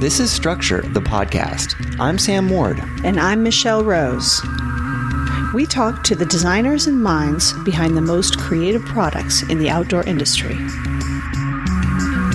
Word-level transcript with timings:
This 0.00 0.18
is 0.18 0.32
Struktur, 0.32 0.82
the 0.82 1.00
podcast. 1.00 1.96
I'm 2.00 2.18
Sam 2.18 2.50
Ward. 2.50 2.82
And 3.04 3.20
I'm 3.20 3.42
Michelle 3.42 3.84
Rose. 3.84 4.40
We 5.54 5.64
talk 5.66 6.02
to 6.04 6.14
the 6.14 6.26
designers 6.26 6.86
and 6.86 7.02
minds 7.02 7.52
behind 7.64 7.96
the 7.96 8.00
most 8.00 8.38
creative 8.38 8.84
products 8.84 9.42
in 9.42 9.58
the 9.58 9.70
outdoor 9.70 10.02
industry. 10.04 10.56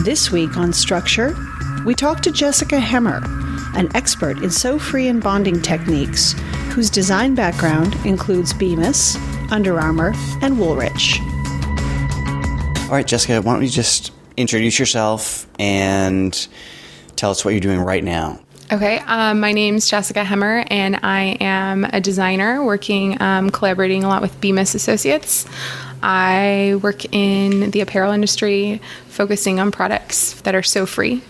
This 0.03 0.31
week 0.31 0.55
on 0.55 0.71
Struktur, 0.71 1.35
we 1.85 1.93
talk 1.93 2.21
to 2.21 2.31
Jessica 2.31 2.77
Hemmer, 2.77 3.21
an 3.75 3.93
expert 3.95 4.37
in 4.39 4.49
sew 4.49 4.79
free 4.79 5.07
and 5.07 5.21
bonding 5.21 5.61
techniques, 5.61 6.33
whose 6.69 6.89
design 6.89 7.35
background 7.35 7.95
includes 8.05 8.53
Bemis, 8.53 9.17
Under 9.51 9.79
Armour, 9.79 10.13
and 10.41 10.57
Woolrich. 10.57 11.19
All 12.83 12.91
right, 12.91 13.05
Jessica, 13.05 13.41
why 13.41 13.53
don't 13.53 13.61
we 13.61 13.67
just 13.67 14.11
introduce 14.37 14.79
yourself 14.79 15.47
and 15.59 16.47
tell 17.15 17.31
us 17.31 17.43
what 17.43 17.51
you're 17.51 17.59
doing 17.59 17.79
right 17.79 18.03
now? 18.03 18.39
Okay, 18.71 18.99
um, 18.99 19.39
my 19.39 19.53
name's 19.53 19.89
Jessica 19.89 20.23
Hemmer, 20.23 20.65
and 20.69 20.99
I 21.01 21.37
am 21.39 21.85
a 21.85 22.01
designer 22.01 22.63
working, 22.63 23.21
um, 23.21 23.49
collaborating 23.49 24.03
a 24.03 24.09
lot 24.09 24.21
with 24.21 24.39
Bemis 24.41 24.75
Associates. 24.75 25.45
I 26.03 26.77
work 26.83 27.05
in 27.13 27.71
the 27.71 27.79
apparel 27.79 28.11
industry, 28.11 28.81
focusing 29.07 29.59
on 29.59 29.71
products 29.71 30.33
that 30.41 30.53
are 30.53 30.63
sew 30.63 30.85
free. 30.85 31.23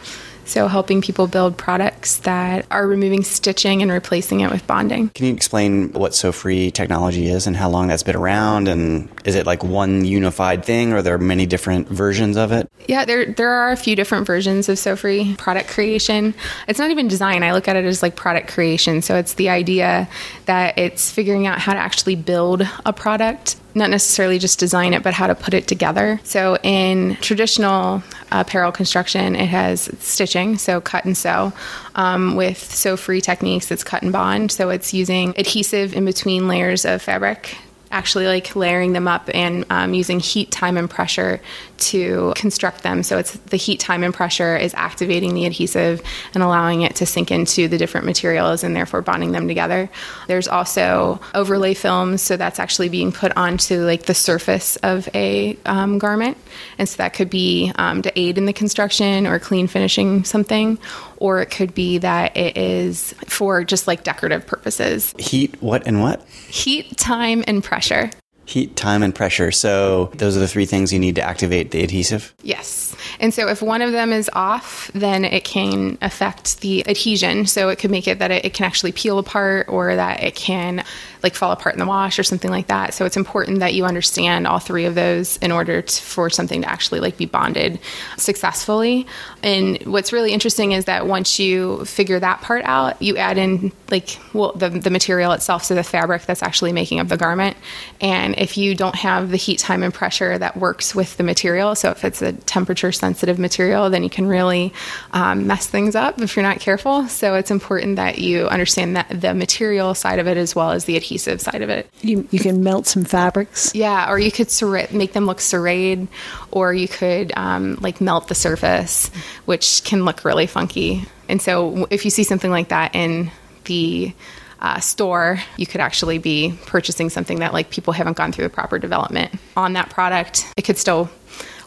So, 0.48 0.68
helping 0.68 1.02
people 1.02 1.28
build 1.28 1.58
products 1.58 2.18
that 2.20 2.66
are 2.72 2.88
removing 2.88 3.24
stitching 3.24 3.82
and 3.82 3.92
replacing 3.92 4.40
it 4.40 4.50
with 4.50 4.66
bonding. 4.66 5.10
Can 5.10 5.26
you 5.28 5.34
explain 5.34 5.92
what 5.94 6.16
Sew 6.16 6.32
Free 6.32 6.72
technology 6.72 7.28
is 7.28 7.48
and 7.48 7.56
how 7.56 7.70
long 7.70 7.88
that's 7.88 8.04
been 8.04 8.16
around? 8.16 8.68
And 8.68 9.10
is 9.26 9.36
it 9.36 9.46
like 9.46 9.64
one 9.64 10.06
unified 10.06 10.64
thing, 10.64 10.94
or 10.94 10.98
are 10.98 11.02
there 11.02 11.18
many 11.18 11.46
different 11.46 11.88
versions 11.90 12.38
of 12.38 12.52
it? 12.52 12.70
Yeah, 12.88 13.06
there 13.06 13.26
there 13.26 13.50
are 13.50 13.72
a 13.72 13.78
few 13.78 13.96
different 13.96 14.26
versions 14.26 14.70
of 14.70 14.80
Sew 14.80 14.96
Free 14.96 15.36
product 15.36 15.70
creation. 15.70 16.34
It's 16.68 16.80
not 16.80 16.92
even 16.92 17.08
design. 17.08 17.44
I 17.44 17.52
look 17.52 17.68
at 17.68 17.76
it 17.76 17.86
as 17.86 18.02
like 18.02 18.16
product 18.16 18.48
creation. 18.48 19.02
So 19.02 19.16
it's 19.16 19.34
the 19.34 19.50
idea 19.50 20.08
that 20.46 20.78
it's 20.78 21.12
figuring 21.12 21.48
out 21.48 21.60
how 21.60 21.74
to 21.74 21.80
actually 21.80 22.16
build 22.16 22.68
a 22.86 22.94
product 22.94 23.58
not 23.78 23.90
necessarily 23.90 24.40
just 24.40 24.60
design 24.60 24.94
it, 24.94 25.04
but 25.04 25.14
how 25.14 25.28
to 25.28 25.36
put 25.36 25.54
it 25.54 25.68
together. 25.68 26.20
So 26.24 26.58
in 26.64 27.16
traditional 27.22 28.04
apparel 28.32 28.72
construction, 28.72 29.36
it 29.36 29.48
has 29.48 29.90
stitching, 30.00 30.58
so 30.58 30.82
cut 30.82 31.06
and 31.06 31.16
sew. 31.16 31.54
Um, 31.96 32.36
with 32.36 32.58
sew 32.58 32.98
free 32.98 33.22
techniques, 33.22 33.72
it's 33.72 33.84
cut 33.84 34.04
and 34.04 34.12
bond. 34.12 34.52
So 34.52 34.70
it's 34.70 34.94
using 34.94 35.34
adhesive 35.38 35.96
in 35.96 36.06
between 36.06 36.48
layers 36.48 36.86
of 36.86 37.02
fabric 37.02 37.58
actually 37.92 38.28
like 38.28 38.56
layering 38.56 38.94
them 38.94 39.08
up 39.08 39.30
and 39.34 39.66
um, 39.70 39.94
using 39.94 40.20
heat, 40.20 40.52
time, 40.52 40.78
and 40.78 40.90
pressure 40.90 41.40
to 41.80 42.34
construct 42.36 42.84
them. 42.84 43.04
So 43.04 43.18
it's 43.18 43.32
the 43.32 43.58
heat, 43.58 43.80
time, 43.80 44.04
and 44.04 44.14
pressure 44.14 44.56
is 44.58 44.74
activating 44.74 45.34
the 45.34 45.46
adhesive 45.46 46.02
and 46.34 46.44
allowing 46.44 46.82
it 46.82 46.96
to 46.98 47.06
sink 47.06 47.32
into 47.32 47.68
the 47.68 47.78
different 47.78 48.06
materials 48.06 48.64
and 48.64 48.76
therefore 48.76 49.02
bonding 49.02 49.32
them 49.32 49.48
together. 49.48 49.90
There's 50.28 50.48
also 50.48 51.20
overlay 51.34 51.74
films, 51.74 52.22
so 52.22 52.38
that's 52.38 52.60
actually 52.60 52.90
being 52.90 53.12
put 53.12 53.36
onto 53.38 53.84
like 53.86 54.04
the 54.04 54.14
surface 54.14 54.76
of 54.78 55.08
a 55.14 55.58
um, 55.66 55.98
garment, 55.98 56.38
and 56.78 56.88
so 56.88 56.98
that 56.98 57.14
could 57.14 57.30
be 57.30 57.72
um, 57.76 58.02
to 58.02 58.20
aid 58.20 58.38
in 58.38 58.46
the 58.46 58.54
construction 58.54 59.28
or 59.28 59.40
clean 59.40 59.68
finishing 59.68 60.24
something, 60.24 60.80
or 61.18 61.42
it 61.42 61.52
could 61.52 61.74
be 61.74 61.98
that 62.00 62.36
it 62.36 62.58
is 62.58 63.14
for 63.28 63.64
just 63.64 63.88
like 63.88 64.04
decorative 64.04 64.46
purposes. 64.46 65.14
Heat, 65.18 65.62
what, 65.62 65.88
and 65.88 66.02
what? 66.02 66.28
Heat, 66.28 66.98
time, 66.98 67.44
and 67.48 67.64
pressure. 67.64 68.10
Heat, 68.48 68.76
time, 68.76 69.04
and 69.04 69.14
pressure. 69.14 69.52
So 69.52 70.10
those 70.16 70.38
are 70.38 70.40
the 70.40 70.48
three 70.48 70.66
things 70.66 70.94
you 70.94 71.00
need 71.00 71.16
to 71.16 71.22
activate 71.22 71.72
the 71.72 71.84
adhesive? 71.84 72.34
Yes. 72.42 72.77
And 73.20 73.34
so 73.34 73.48
if 73.48 73.62
one 73.62 73.82
of 73.82 73.92
them 73.92 74.12
is 74.12 74.30
off, 74.34 74.92
then 74.94 75.26
it 75.26 75.44
can 75.44 75.98
affect 76.02 76.62
the 76.62 76.88
adhesion. 76.88 77.46
So 77.46 77.70
it 77.70 77.80
could 77.80 77.92
make 77.92 78.08
it 78.08 78.20
that 78.20 78.32
it, 78.32 78.46
it 78.46 78.54
can 78.54 78.66
actually 78.66 78.92
peel 78.92 79.20
apart 79.20 79.68
or 79.70 79.96
that 79.96 80.24
it 80.24 80.36
can 80.36 80.84
like 81.24 81.34
fall 81.34 81.52
apart 81.52 81.74
in 81.74 81.80
the 81.80 81.86
wash 81.86 82.20
or 82.20 82.24
something 82.24 82.52
like 82.52 82.68
that. 82.68 82.94
So 82.94 83.06
it's 83.06 83.18
important 83.18 83.60
that 83.60 83.74
you 83.74 83.86
understand 83.86 84.46
all 84.46 84.60
three 84.60 84.86
of 84.86 84.96
those 84.96 85.38
in 85.38 85.52
order 85.52 85.82
to, 85.82 86.02
for 86.04 86.30
something 86.30 86.62
to 86.62 86.70
actually 86.70 87.00
like 87.00 87.18
be 87.18 87.26
bonded 87.26 87.80
successfully. 88.18 89.08
And 89.42 89.82
what's 89.86 90.14
really 90.14 90.32
interesting 90.32 90.74
is 90.74 90.86
that 90.86 91.08
once 91.08 91.40
you 91.40 91.86
figure 91.86 92.20
that 92.20 92.42
part 92.42 92.64
out, 92.66 93.02
you 93.02 93.18
add 93.18 93.38
in 93.38 93.72
like 93.90 94.20
well 94.34 94.54
the, 94.54 94.70
the 94.70 94.90
material 94.90 95.32
itself, 95.32 95.64
so 95.64 95.74
the 95.76 95.84
fabric 95.84 96.26
that's 96.26 96.44
actually 96.44 96.72
making 96.72 97.00
up 97.00 97.08
the 97.08 97.18
garment. 97.18 97.58
And 98.00 98.38
if 98.38 98.58
you 98.58 98.76
don't 98.76 98.96
have 98.96 99.32
the 99.32 99.38
heat, 99.38 99.60
time, 99.60 99.82
and 99.82 99.94
pressure 99.94 100.38
that 100.38 100.56
works 100.56 100.94
with 100.94 101.18
the 101.18 101.24
material, 101.24 101.74
so 101.74 101.90
if 101.90 102.06
it's 102.06 102.22
a 102.22 102.34
temperature 102.34 102.92
sensitive 102.92 103.07
material, 103.40 103.90
then 103.90 104.04
you 104.04 104.10
can 104.10 104.28
really 104.28 104.74
um, 105.12 105.48
mess 105.48 105.68
things 105.68 105.96
up 105.96 106.22
if 106.22 106.36
you're 106.36 106.44
not 106.44 106.60
careful. 106.60 107.08
So 107.08 107.36
it's 107.36 107.52
important 107.52 107.96
that 107.98 108.20
you 108.20 108.48
understand 108.48 108.96
that 108.96 109.08
the 109.10 109.34
material 109.34 109.94
side 109.94 110.20
of 110.20 110.28
it 110.28 110.38
as 110.38 110.56
well 110.56 110.72
as 110.72 110.86
the 110.86 110.98
adhesive 110.98 111.42
side 111.42 111.62
of 111.62 111.70
it. 111.70 111.90
You, 112.02 112.28
you 112.32 112.40
can 112.40 112.64
melt 112.64 112.88
some 112.88 113.06
fabrics. 113.06 113.74
Yeah, 113.74 114.10
or 114.10 114.20
you 114.20 114.32
could 114.32 114.50
serra- 114.52 114.92
make 114.92 115.14
them 115.14 115.26
look 115.26 115.42
serrated, 115.42 116.08
or 116.52 116.74
you 116.74 116.88
could 116.88 117.32
um, 117.36 117.78
like 117.82 118.02
melt 118.02 118.28
the 118.28 118.36
surface, 118.36 119.10
which 119.46 119.84
can 119.84 120.06
look 120.06 120.26
really 120.26 120.48
funky. 120.48 121.06
And 121.30 121.42
so 121.42 121.88
if 121.90 122.06
you 122.06 122.12
see 122.12 122.24
something 122.24 122.52
like 122.52 122.70
that 122.70 122.96
in 122.96 123.32
the 123.66 124.14
uh, 124.60 124.80
store, 124.80 125.40
you 125.58 125.66
could 125.66 125.82
actually 125.82 126.18
be 126.18 126.58
purchasing 126.66 127.10
something 127.10 127.40
that 127.40 127.54
like 127.54 127.70
people 127.70 127.94
haven't 127.94 128.18
gone 128.18 128.32
through 128.32 128.46
the 128.46 128.50
proper 128.50 128.80
development 128.80 129.34
on 129.56 129.74
that 129.74 129.90
product. 129.90 130.46
It 130.58 130.64
could 130.64 130.78
still 130.78 131.10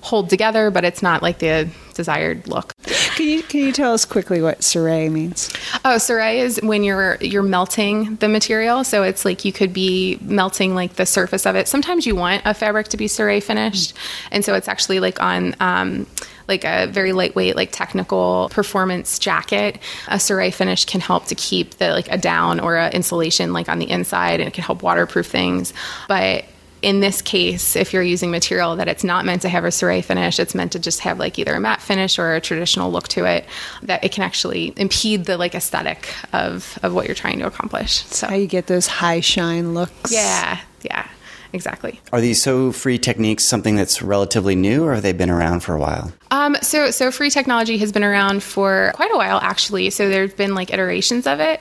hold 0.02 0.30
together, 0.30 0.70
but 0.70 0.84
it's 0.84 1.02
not 1.02 1.22
like 1.22 1.38
the 1.38 1.68
desired 1.94 2.48
look. 2.48 2.74
Can 3.16 3.28
you 3.28 3.42
can 3.42 3.60
you 3.60 3.72
tell 3.72 3.92
us 3.92 4.04
quickly 4.04 4.40
what 4.40 4.60
ciré 4.60 5.10
means? 5.10 5.52
Oh, 5.84 5.96
ciré 5.96 6.38
is 6.38 6.58
when 6.62 6.82
you're 6.82 7.16
you're 7.20 7.42
melting 7.42 8.16
the 8.16 8.28
material. 8.28 8.84
So 8.84 9.02
it's 9.02 9.24
like 9.24 9.44
you 9.44 9.52
could 9.52 9.72
be 9.72 10.18
melting 10.22 10.74
like 10.74 10.94
the 10.94 11.06
surface 11.06 11.46
of 11.46 11.56
it. 11.56 11.68
Sometimes 11.68 12.06
you 12.06 12.14
want 12.16 12.42
a 12.44 12.54
fabric 12.54 12.88
to 12.88 12.96
be 12.96 13.06
ciré 13.06 13.42
finished, 13.42 13.94
and 14.30 14.44
so 14.44 14.54
it's 14.54 14.68
actually 14.68 15.00
like 15.00 15.20
on. 15.22 15.54
Um, 15.60 16.06
like 16.48 16.64
a 16.64 16.88
very 16.88 17.12
lightweight, 17.12 17.54
like 17.54 17.70
technical 17.70 18.48
performance 18.50 19.20
jacket, 19.20 19.78
a 20.08 20.16
ciré 20.16 20.52
finish 20.52 20.84
can 20.84 21.00
help 21.00 21.26
to 21.26 21.36
keep 21.36 21.76
the 21.76 21.90
like 21.90 22.10
a 22.10 22.18
down 22.18 22.58
or 22.58 22.74
a 22.74 22.90
insulation 22.90 23.52
like 23.52 23.68
on 23.68 23.78
the 23.78 23.88
inside, 23.88 24.40
and 24.40 24.48
it 24.48 24.52
can 24.52 24.64
help 24.64 24.82
waterproof 24.82 25.26
things. 25.26 25.72
But 26.08 26.44
in 26.82 27.00
this 27.00 27.20
case, 27.22 27.76
if 27.76 27.92
you're 27.92 28.02
using 28.02 28.30
material 28.30 28.76
that 28.76 28.88
it's 28.88 29.04
not 29.04 29.24
meant 29.24 29.42
to 29.42 29.48
have 29.48 29.64
a 29.64 29.68
ciré 29.68 30.04
finish, 30.04 30.38
it's 30.38 30.54
meant 30.54 30.72
to 30.72 30.78
just 30.78 31.00
have 31.00 31.18
like 31.18 31.38
either 31.38 31.54
a 31.54 31.60
matte 31.60 31.82
finish 31.82 32.18
or 32.18 32.34
a 32.34 32.40
traditional 32.40 32.90
look 32.90 33.08
to 33.08 33.24
it, 33.24 33.44
that 33.82 34.02
it 34.04 34.12
can 34.12 34.24
actually 34.24 34.72
impede 34.76 35.24
the 35.26 35.36
like 35.36 35.54
aesthetic 35.54 36.12
of 36.32 36.78
of 36.82 36.94
what 36.94 37.06
you're 37.06 37.14
trying 37.14 37.38
to 37.40 37.46
accomplish. 37.46 38.04
So 38.06 38.26
How 38.28 38.34
you 38.36 38.46
get 38.46 38.66
those 38.66 38.86
high 38.86 39.20
shine 39.20 39.74
looks? 39.74 40.12
yeah, 40.12 40.60
yeah, 40.82 41.06
exactly. 41.52 42.00
Are 42.12 42.20
these 42.20 42.42
sew 42.42 42.72
free 42.72 42.98
techniques 42.98 43.44
something 43.44 43.76
that's 43.76 44.00
relatively 44.02 44.54
new, 44.56 44.84
or 44.84 44.94
have 44.94 45.02
they 45.02 45.12
been 45.12 45.30
around 45.30 45.60
for 45.60 45.74
a 45.74 45.78
while? 45.78 46.12
Um, 46.30 46.56
so, 46.62 46.90
sew 46.90 47.10
free 47.10 47.28
technology 47.30 47.76
has 47.78 47.92
been 47.92 48.04
around 48.04 48.42
for 48.42 48.92
quite 48.94 49.12
a 49.12 49.16
while, 49.16 49.38
actually. 49.42 49.90
So 49.90 50.08
there's 50.08 50.32
been 50.32 50.54
like 50.54 50.72
iterations 50.72 51.26
of 51.26 51.40
it. 51.40 51.60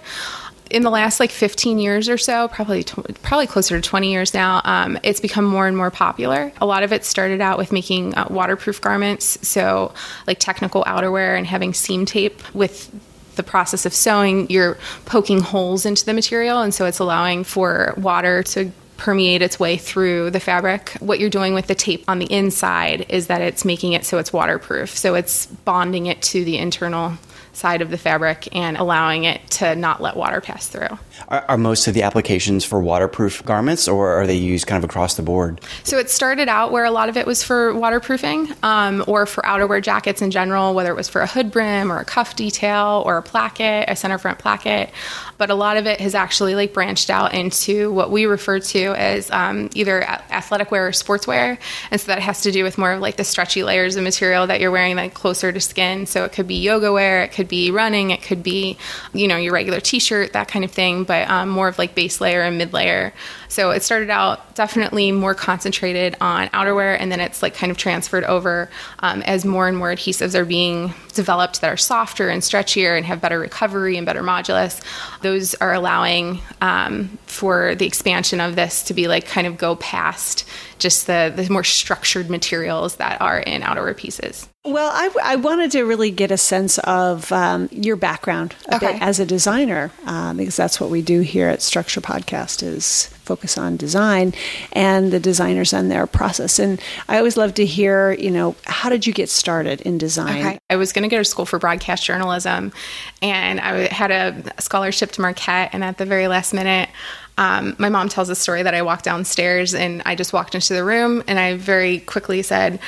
In 0.69 0.84
the 0.84 0.90
last 0.91 1.19
like 1.19 1.31
15 1.31 1.80
years 1.80 2.09
or 2.09 2.18
so, 2.18 2.47
probably 2.47 2.84
tw- 2.84 3.22
probably 3.24 3.47
closer 3.47 3.80
to 3.80 3.88
20 3.88 4.12
years 4.12 4.34
now, 4.34 4.62
um, 4.66 5.00
it's 5.03 5.19
become 5.19 5.46
more 5.46 5.68
and 5.68 5.75
more 5.75 5.90
popular. 5.90 6.52
A 6.62 6.66
lot 6.66 6.84
of 6.84 6.94
it 6.94 7.06
started 7.06 7.41
out 7.41 7.57
with 7.57 7.72
making 7.72 8.16
uh, 8.16 8.28
waterproof 8.30 8.80
garments, 8.80 9.40
so 9.47 9.94
like 10.28 10.40
technical 10.40 10.84
outerwear 10.84 11.38
and 11.38 11.47
having 11.47 11.74
seam 11.74 12.06
tape 12.06 12.41
with 12.53 12.91
the 13.35 13.44
process 13.44 13.85
of 13.85 13.94
sewing, 13.94 14.50
you're 14.50 14.78
poking 15.06 15.40
holes 15.40 15.85
into 15.85 16.06
the 16.06 16.13
material, 16.13 16.62
and 16.62 16.74
so 16.74 16.86
it's 16.86 17.00
allowing 17.00 17.44
for 17.44 17.94
water 17.97 18.44
to 18.44 18.72
permeate 18.97 19.41
its 19.41 19.59
way 19.59 19.78
through 19.78 20.30
the 20.30 20.41
fabric. 20.41 20.90
What 21.00 21.19
you're 21.19 21.30
doing 21.30 21.53
with 21.53 21.68
the 21.68 21.74
tape 21.74 22.03
on 22.07 22.19
the 22.19 22.31
inside 22.31 23.06
is 23.09 23.28
that 23.28 23.41
it's 23.41 23.63
making 23.63 23.94
it 23.94 24.06
so 24.06 24.18
it's 24.18 24.34
waterproof. 24.34 24.96
So 24.96 25.15
it's 25.15 25.45
bonding 25.45 26.07
it 26.07 26.22
to 26.24 26.44
the 26.44 26.57
internal 26.57 27.13
side 27.54 27.81
of 27.81 27.90
the 27.90 27.98
fabric 27.98 28.48
and 28.56 28.78
allowing 28.78 29.24
it 29.24 29.48
to 29.50 29.75
not 29.75 30.01
let 30.01 30.16
water 30.16 30.42
pass 30.42 30.68
through. 30.68 30.98
Are, 31.28 31.46
are 31.50 31.57
most 31.57 31.88
of 31.88 31.94
the 31.94 32.04
applications 32.04 32.63
for 32.63 32.81
waterproof 32.81 33.44
garments, 33.46 33.88
or 33.88 34.10
are 34.10 34.28
they 34.28 34.36
used 34.36 34.68
kind 34.68 34.84
of 34.84 34.90
across 34.90 35.16
the 35.16 35.22
board? 35.22 35.62
So 35.84 35.98
it 35.98 36.10
started 36.10 36.48
out 36.48 36.72
where 36.72 36.86
a 36.86 36.92
lot 36.92 37.10
of 37.10 37.18
it 37.18 37.25
was 37.25 37.44
for 37.44 37.74
waterproofing 37.74 38.54
um, 38.63 39.04
or 39.07 39.25
for 39.25 39.42
outerwear 39.44 39.81
jackets 39.81 40.22
in 40.22 40.31
general, 40.31 40.74
whether 40.74 40.92
it 40.92 40.96
was 40.96 41.10
for 41.10 41.22
a 41.22 41.28
hood 41.28 41.51
brim 41.51 41.92
or 41.92 42.00
a 42.00 42.06
cuff 42.06 42.36
detail 42.36 43.04
or 43.06 43.18
a 43.18 43.24
placket, 43.24 43.86
a 43.88 43.96
center 43.96 44.18
front 44.18 44.40
placket. 44.40 44.90
But 45.38 45.50
a 45.50 45.56
lot 45.56 45.78
of 45.78 45.86
it 45.86 46.00
has 46.01 46.16
actually 46.16 46.56
like 46.56 46.74
branched 46.74 47.10
out 47.10 47.34
into 47.34 47.92
what 47.92 48.12
we 48.12 48.25
refer 48.25 48.60
to 48.60 48.94
as 48.94 49.31
um, 49.31 49.69
either 49.74 50.04
athletic 50.04 50.72
wear 50.72 50.88
or 50.88 50.92
sportswear, 50.92 51.57
and 51.92 52.01
so 52.01 52.07
that 52.07 52.19
has 52.19 52.42
to 52.42 52.51
do 52.51 52.63
with 52.63 52.78
more 52.78 52.92
of 52.92 53.01
like 53.01 53.16
the 53.16 53.24
stretchy 53.24 53.63
layers 53.63 53.96
of 53.96 54.04
material 54.04 54.48
that 54.48 54.60
you're 54.60 54.72
wearing 54.72 54.96
like 54.96 55.13
closer 55.13 55.51
to 55.51 55.60
skin. 55.60 56.06
So 56.06 56.25
it 56.25 56.34
could 56.34 56.48
be 56.48 56.56
yoga 56.56 56.92
wear, 56.92 57.24
it 57.24 57.31
could 57.31 57.38
be 57.47 57.71
running, 57.71 58.12
it 58.12 58.21
could 58.21 58.44
be, 58.44 58.77
you 59.13 59.27
know, 59.27 59.38
your 59.38 59.53
regular 59.53 59.80
t 59.80 60.00
shirt, 60.00 60.33
that 60.33 60.47
kind 60.47 60.65
of 60.65 60.71
thing, 60.71 61.03
but 61.03 61.30
um, 61.30 61.50
more 61.50 61.68
of 61.68 61.77
like 61.77 61.95
base 61.95 62.19
layer 62.19 62.41
and 62.41 62.57
mid 62.57 62.74
layer. 62.74 63.13
So 63.47 63.71
it 63.71 63.81
started 63.81 64.09
out 64.09 64.56
definitely 64.56 65.12
more 65.12 65.33
concentrated 65.33 66.15
on 66.21 66.50
outerwear, 66.50 66.97
and 67.00 67.12
then 67.12 67.19
it's 67.19 67.41
like 67.41 67.56
kind 67.56 67.71
of 67.71 67.77
transferred 67.77 68.24
over 68.25 68.69
um, 69.00 69.21
as 69.24 69.45
more 69.45 69.68
and 69.68 69.77
more 69.77 69.89
adhesives 69.89 70.36
are 70.36 70.45
being 70.45 70.94
developed 71.13 71.62
that 71.62 71.71
are 71.71 71.77
softer 71.77 72.30
and 72.30 72.41
stretchier 72.41 72.95
and 72.95 73.06
have 73.06 73.21
better 73.21 73.39
recovery 73.39 73.97
and 73.97 74.06
better 74.06 74.21
modulus. 74.21 74.81
Those 75.21 75.56
are 75.56 75.74
allowing 75.74 76.39
um, 76.62 77.18
for 77.25 77.75
the 77.75 77.86
expansion 77.86 78.39
of 78.39 78.56
this 78.56 78.83
to 78.83 78.94
be 78.94 79.07
like 79.07 79.25
kind 79.25 79.47
of 79.47 79.57
go 79.57 79.75
past 79.75 80.45
just 80.77 81.07
the, 81.07 81.33
the 81.36 81.50
more 81.50 81.63
structured 81.63 82.30
materials 82.30 82.95
that 82.97 83.21
are 83.21 83.39
in 83.39 83.62
outerwear 83.62 83.97
pieces. 83.97 84.47
Well, 84.66 84.92
I, 84.94 85.10
I 85.24 85.36
wanted 85.38 85.72
to 85.72 85.84
really 85.84 86.12
get 86.12 86.32
a 86.32 86.38
sense 86.38 86.80
of 86.80 87.32
um, 87.32 87.70
your 87.72 87.96
background 87.96 88.56
a 88.68 88.76
Okay. 88.76 88.92
bit 88.94 89.02
as 89.02 89.18
a 89.18 89.26
designer, 89.26 89.90
um, 90.06 90.36
because 90.36 90.58
that's 90.58 90.82
what 90.82 90.90
we 90.90 91.02
do 91.02 91.22
here 91.22 91.48
at 91.48 91.62
Struktur 91.62 92.02
Podcast 92.02 92.62
is 92.62 93.08
focus 93.24 93.58
on 93.58 93.78
design 93.78 94.34
and 94.74 95.14
the 95.14 95.20
designers 95.20 95.72
and 95.72 95.90
their 95.90 96.06
process. 96.06 96.60
And 96.60 96.82
I 97.08 97.18
always 97.20 97.38
love 97.38 97.54
to 97.54 97.66
hear, 97.66 98.12
you 98.12 98.30
know, 98.32 98.54
how 98.66 98.90
did 98.90 99.08
you 99.08 99.14
get 99.14 99.30
started 99.30 99.80
in 99.82 99.98
design? 99.98 100.46
Okay. 100.46 100.60
I 100.70 100.76
was 100.76 100.92
going 100.92 101.04
to 101.04 101.16
go 101.16 101.20
to 101.20 101.26
school 101.26 101.46
for 101.46 101.58
broadcast 101.58 102.04
journalism, 102.04 102.74
and 103.22 103.62
I 103.62 103.88
had 103.94 104.12
a 104.12 104.62
scholarship 104.62 105.12
to 105.14 105.22
Marquette. 105.22 105.70
And 105.72 105.86
at 105.86 105.98
the 106.00 106.06
very 106.06 106.28
last 106.28 106.54
minute, 106.54 106.90
um, 107.38 107.78
my 107.80 107.88
mom 107.88 108.10
tells 108.10 108.28
a 108.28 108.36
story 108.36 108.64
that 108.64 108.74
I 108.76 108.82
walked 108.82 109.06
downstairs 109.06 109.74
and 109.74 110.02
I 110.06 110.16
just 110.16 110.34
walked 110.34 110.54
into 110.54 110.74
the 110.74 110.84
room, 110.84 111.24
and 111.28 111.40
I 111.40 111.56
very 111.56 112.00
quickly 112.02 112.42
said, 112.42 112.80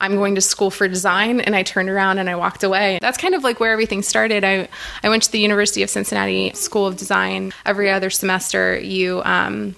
I'm 0.00 0.16
going 0.16 0.34
to 0.34 0.40
school 0.40 0.70
for 0.70 0.88
design. 0.88 1.40
And 1.40 1.54
I 1.54 1.62
turned 1.62 1.88
around 1.88 2.18
and 2.18 2.28
I 2.28 2.36
walked 2.36 2.64
away. 2.64 2.98
That's 3.00 3.18
kind 3.18 3.34
of 3.34 3.44
like 3.44 3.60
where 3.60 3.72
everything 3.72 4.02
started. 4.02 4.44
I, 4.44 4.68
I 5.02 5.08
went 5.08 5.22
to 5.24 5.32
the 5.32 5.40
University 5.40 5.82
of 5.82 5.90
Cincinnati 5.90 6.52
School 6.54 6.86
of 6.86 6.96
Design. 6.96 7.52
Every 7.66 7.90
other 7.90 8.10
semester, 8.10 8.78
you 8.78 9.22
um, 9.24 9.76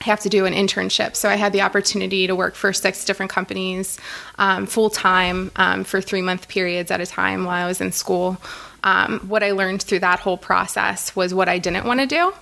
have 0.00 0.20
to 0.20 0.28
do 0.28 0.46
an 0.46 0.54
internship. 0.54 1.16
So 1.16 1.28
I 1.28 1.34
had 1.34 1.52
the 1.52 1.62
opportunity 1.62 2.26
to 2.26 2.34
work 2.34 2.54
for 2.54 2.72
six 2.72 3.04
different 3.04 3.30
companies 3.30 3.98
um, 4.38 4.66
full 4.66 4.90
time 4.90 5.50
um, 5.56 5.84
for 5.84 6.00
three 6.00 6.22
month 6.22 6.48
periods 6.48 6.90
at 6.90 7.00
a 7.00 7.06
time 7.06 7.44
while 7.44 7.64
I 7.64 7.66
was 7.66 7.80
in 7.80 7.92
school. 7.92 8.38
Um, 8.84 9.20
what 9.28 9.42
I 9.42 9.52
learned 9.52 9.82
through 9.82 10.00
that 10.00 10.20
whole 10.20 10.36
process 10.38 11.14
was 11.16 11.34
what 11.34 11.48
I 11.48 11.58
didn't 11.58 11.84
want 11.84 12.00
to 12.00 12.06
do. 12.06 12.32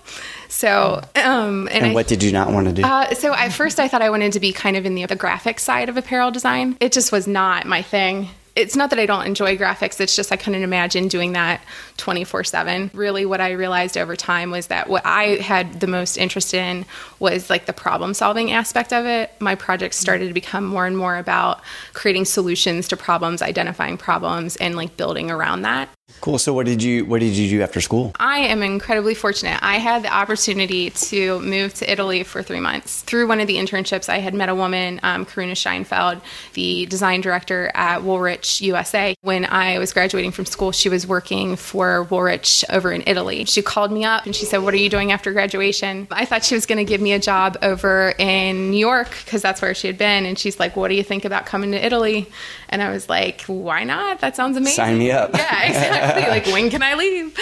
So, 0.49 1.03
um, 1.17 1.69
And 1.73 1.87
I, 1.87 1.95
what 1.95 2.07
did 2.07 2.23
you 2.23 2.33
not 2.33 2.53
want 2.53 2.67
to 2.67 2.73
do? 2.73 2.83
uh, 2.83 3.15
so 3.15 3.35
at 3.35 3.53
first 3.53 3.81
I 3.81 3.89
thought 3.89 4.03
I 4.03 4.11
wanted 4.11 4.33
to 4.33 4.41
be 4.41 4.53
kind 4.53 4.77
of 4.77 4.87
in 4.87 4.95
the, 4.95 5.07
the 5.07 5.17
graphic 5.17 5.59
side 5.59 5.89
of 5.89 5.97
apparel 5.97 6.31
design. 6.31 6.77
It 6.81 6.93
just 6.93 7.11
was 7.13 7.27
not 7.27 7.67
my 7.67 7.83
thing. 7.83 8.29
It's 8.55 8.75
not 8.75 8.89
that 8.89 8.99
I 8.99 9.05
don't 9.05 9.27
enjoy 9.27 9.59
graphics. 9.59 10.01
It's 10.01 10.17
just 10.17 10.33
I 10.33 10.37
couldn't 10.37 10.63
imagine 10.63 11.09
doing 11.09 11.33
that 11.33 11.61
24 11.99 12.45
7. 12.45 12.91
Really, 12.95 13.27
what 13.27 13.39
I 13.39 13.51
realized 13.51 13.99
over 13.99 14.17
time 14.17 14.51
was 14.51 14.69
that 14.69 14.89
what 14.89 15.05
I 15.05 15.37
had 15.43 15.81
the 15.81 15.87
most 15.87 16.17
interest 16.17 16.55
in 16.55 16.87
was 17.19 17.51
like 17.51 17.67
the 17.67 17.75
problem 17.75 18.15
solving 18.15 18.53
aspect 18.53 18.95
of 18.95 19.05
it. 19.05 19.31
My 19.41 19.57
projects 19.57 19.99
started 19.99 20.29
to 20.29 20.33
become 20.33 20.65
more 20.65 20.87
and 20.87 20.97
more 20.97 21.19
about 21.19 21.61
creating 21.93 22.25
solutions 22.25 22.89
to 22.89 22.97
problems, 22.97 23.43
identifying 23.43 23.99
problems, 23.99 24.57
and 24.57 24.75
like 24.75 24.97
building 24.97 25.31
around 25.31 25.61
that. 25.63 25.91
Cool. 26.21 26.39
So 26.39 26.53
what 26.53 26.67
did 26.67 26.83
you 26.83 27.05
what 27.05 27.21
did 27.21 27.37
you 27.37 27.49
do 27.49 27.63
after 27.63 27.81
school? 27.81 28.13
I 28.19 28.39
am 28.39 28.63
incredibly 28.63 29.15
fortunate. 29.15 29.59
I 29.63 29.79
had 29.79 30.03
the 30.03 30.13
opportunity 30.13 30.91
to 30.91 31.41
move 31.41 31.75
to 31.75 31.91
Italy 31.91 32.23
for 32.23 32.43
three 32.43 32.61
months. 32.61 33.03
Through 33.03 33.29
one 33.29 33.41
of 33.41 33.47
the 33.47 33.57
internships, 33.57 34.09
I 34.09 34.19
had 34.19 34.35
met 34.35 34.49
a 34.49 34.55
woman, 34.55 35.01
um, 35.03 35.25
Karuna 35.25 35.53
Scheinfeld, 35.53 36.21
the 36.55 36.87
design 36.87 37.21
director 37.21 37.71
at 37.75 38.01
Woolrich 38.01 38.61
USA. 38.61 39.15
When 39.23 39.45
I 39.45 39.79
was 39.79 39.93
graduating 39.93 40.33
from 40.33 40.47
school, 40.47 40.73
she 40.73 40.89
was 40.89 41.07
working 41.07 41.57
for 41.57 42.07
Woolrich 42.07 42.65
over 42.71 42.93
in 42.93 43.03
Italy. 43.07 43.45
She 43.45 43.63
called 43.63 43.93
me 43.93 44.05
up 44.05 44.27
and 44.27 44.35
she 44.35 44.45
said, 44.45 44.59
What 44.59 44.75
are 44.75 44.79
you 44.79 44.89
doing 44.89 45.13
after 45.13 45.33
graduation? 45.33 46.09
I 46.11 46.25
thought 46.25 46.45
she 46.45 46.55
was 46.55 46.67
going 46.67 46.79
to 46.79 46.85
give 46.85 47.01
me 47.01 47.13
a 47.13 47.19
job 47.19 47.57
over 47.63 48.15
in 48.19 48.71
New 48.71 48.79
York 48.79 49.11
because 49.25 49.43
that's 49.43 49.63
where 49.63 49.75
she 49.75 49.87
had 49.87 49.99
been. 49.99 50.27
And 50.27 50.39
she's 50.39 50.59
like, 50.59 50.77
What 50.77 50.89
do 50.89 50.95
you 50.95 51.03
think 51.03 51.25
about 51.25 51.47
coming 51.47 51.73
to 51.73 51.85
Italy? 51.85 52.29
And 52.69 52.83
I 52.83 52.91
was 52.91 53.09
like, 53.09 53.43
Why 53.43 53.85
not? 53.85 54.21
That 54.21 54.37
sounds 54.37 54.57
amazing. 54.57 54.77
Sign 54.77 54.99
me 54.99 55.11
up. 55.11 55.31
Yeah, 55.35 55.63
exactly. 55.67 56.06
like, 56.29 56.47
when 56.47 56.71
can 56.71 56.83
I 56.83 56.95
leave? 56.95 57.37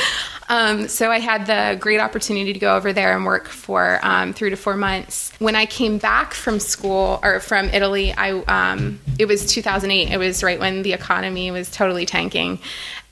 Um, 0.49 0.89
so 0.89 1.11
I 1.11 1.21
had 1.21 1.47
the 1.47 1.79
great 1.81 2.01
opportunity 2.01 2.53
to 2.53 2.59
go 2.59 2.77
over 2.77 2.93
there 2.93 3.17
and 3.17 3.25
work 3.25 3.49
for 3.49 3.99
um, 4.03 4.33
three 4.33 4.51
to 4.51 4.57
four 4.57 4.77
months. 4.77 5.33
When 5.39 5.57
I 5.57 5.67
came 5.67 5.99
back 5.99 6.35
from 6.35 6.61
school 6.61 7.19
or 7.23 7.41
from 7.41 7.71
Italy, 7.71 8.13
I 8.13 8.33
um, 8.43 9.01
it 9.19 9.27
was 9.27 9.47
2008. 9.47 10.11
It 10.11 10.19
was 10.19 10.43
right 10.43 10.61
when 10.61 10.83
the 10.83 10.93
economy 10.93 11.51
was 11.51 11.71
totally 11.71 12.05
tanking, 12.05 12.59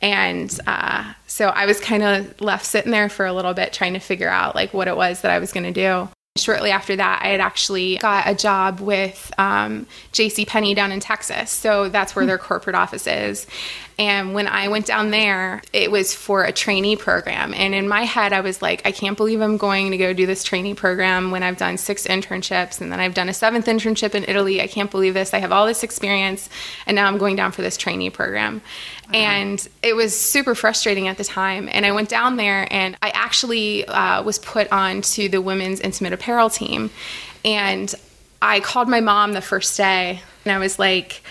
and 0.03 0.59
uh, 0.67 1.13
so 1.27 1.47
I 1.47 1.67
was 1.67 1.81
kind 1.81 2.03
of 2.03 2.41
left 2.41 2.67
sitting 2.67 2.93
there 2.93 3.09
for 3.09 3.25
a 3.25 3.33
little 3.33 3.55
bit 3.55 3.73
trying 3.73 3.95
to 3.95 4.01
figure 4.01 4.29
out 4.29 4.55
like 4.55 4.75
what 4.75 4.89
it 4.89 4.97
was 4.97 5.23
that 5.23 5.31
I 5.31 5.39
was 5.39 5.53
going 5.53 5.65
to 5.65 5.73
do. 5.73 6.09
Shortly 6.37 6.71
after 6.71 6.97
that, 6.97 7.21
I 7.23 7.29
had 7.29 7.41
actually 7.41 7.99
got 7.99 8.27
a 8.27 8.35
job 8.35 8.81
with 8.81 9.31
um, 9.37 9.87
J.C. 10.13 10.47
Penney 10.47 10.75
down 10.75 10.91
in 10.91 10.99
Texas. 10.99 11.51
So 11.51 11.91
that's 11.91 12.17
where 12.17 12.25
their 12.25 12.39
corporate 12.39 12.75
office 12.75 13.07
is. 13.07 13.47
And 14.03 14.35
when 14.35 14.49
I 14.49 14.67
went 14.67 14.87
down 14.87 15.13
there, 15.13 15.63
it 15.73 15.93
was 15.93 16.13
for 16.13 16.43
a 16.43 16.51
trainee 16.51 16.97
program. 16.97 17.55
And 17.55 17.73
in 17.73 17.87
my 17.87 18.03
head, 18.03 18.33
I 18.33 18.41
was 18.41 18.61
like, 18.61 18.83
I 18.85 18.91
can't 18.91 19.17
believe 19.17 19.41
I'm 19.41 19.59
going 19.59 19.93
to 19.93 19.97
go 19.97 20.13
do 20.13 20.27
this 20.27 20.43
trainee 20.43 20.75
program 20.75 21.31
when 21.31 21.45
I've 21.45 21.57
done 21.57 21.79
six 21.79 22.05
internships 22.09 22.81
and 22.81 22.91
then 22.91 22.99
I've 22.99 23.15
done 23.15 23.29
a 23.29 23.33
seventh 23.33 23.67
internship 23.67 24.17
in 24.17 24.25
Italy. 24.25 24.61
I 24.61 24.67
can't 24.67 24.91
believe 24.91 25.15
this. 25.15 25.33
I 25.33 25.39
have 25.39 25.53
all 25.53 25.67
this 25.67 25.85
experience. 25.85 26.51
And 26.85 26.97
now 26.97 27.07
I'm 27.07 27.17
going 27.17 27.37
down 27.37 27.53
for 27.53 27.63
this 27.63 27.77
trainee 27.77 28.11
program. 28.11 28.61
And 29.15 29.65
it 29.85 29.95
was 29.95 30.19
super 30.19 30.57
frustrating 30.57 31.07
at 31.07 31.17
the 31.17 31.25
time. 31.25 31.69
And 31.71 31.87
I 31.87 31.93
went 31.93 32.09
down 32.09 32.35
there 32.35 32.67
and 32.73 32.97
I 33.03 33.11
actually 33.11 33.87
uh, 33.87 34.25
was 34.25 34.41
put 34.41 34.73
on 34.73 35.03
to 35.03 35.29
the 35.29 35.41
women's 35.41 35.79
intimate 35.79 36.13
apparel 36.13 36.51
team. 36.51 36.91
And 37.45 37.95
I 38.41 38.59
called 38.59 38.89
my 38.89 39.01
mom 39.01 39.33
the 39.33 39.41
first 39.41 39.77
day 39.77 40.23
and 40.45 40.53
I 40.53 40.59
was 40.59 40.81
like, 40.81 41.23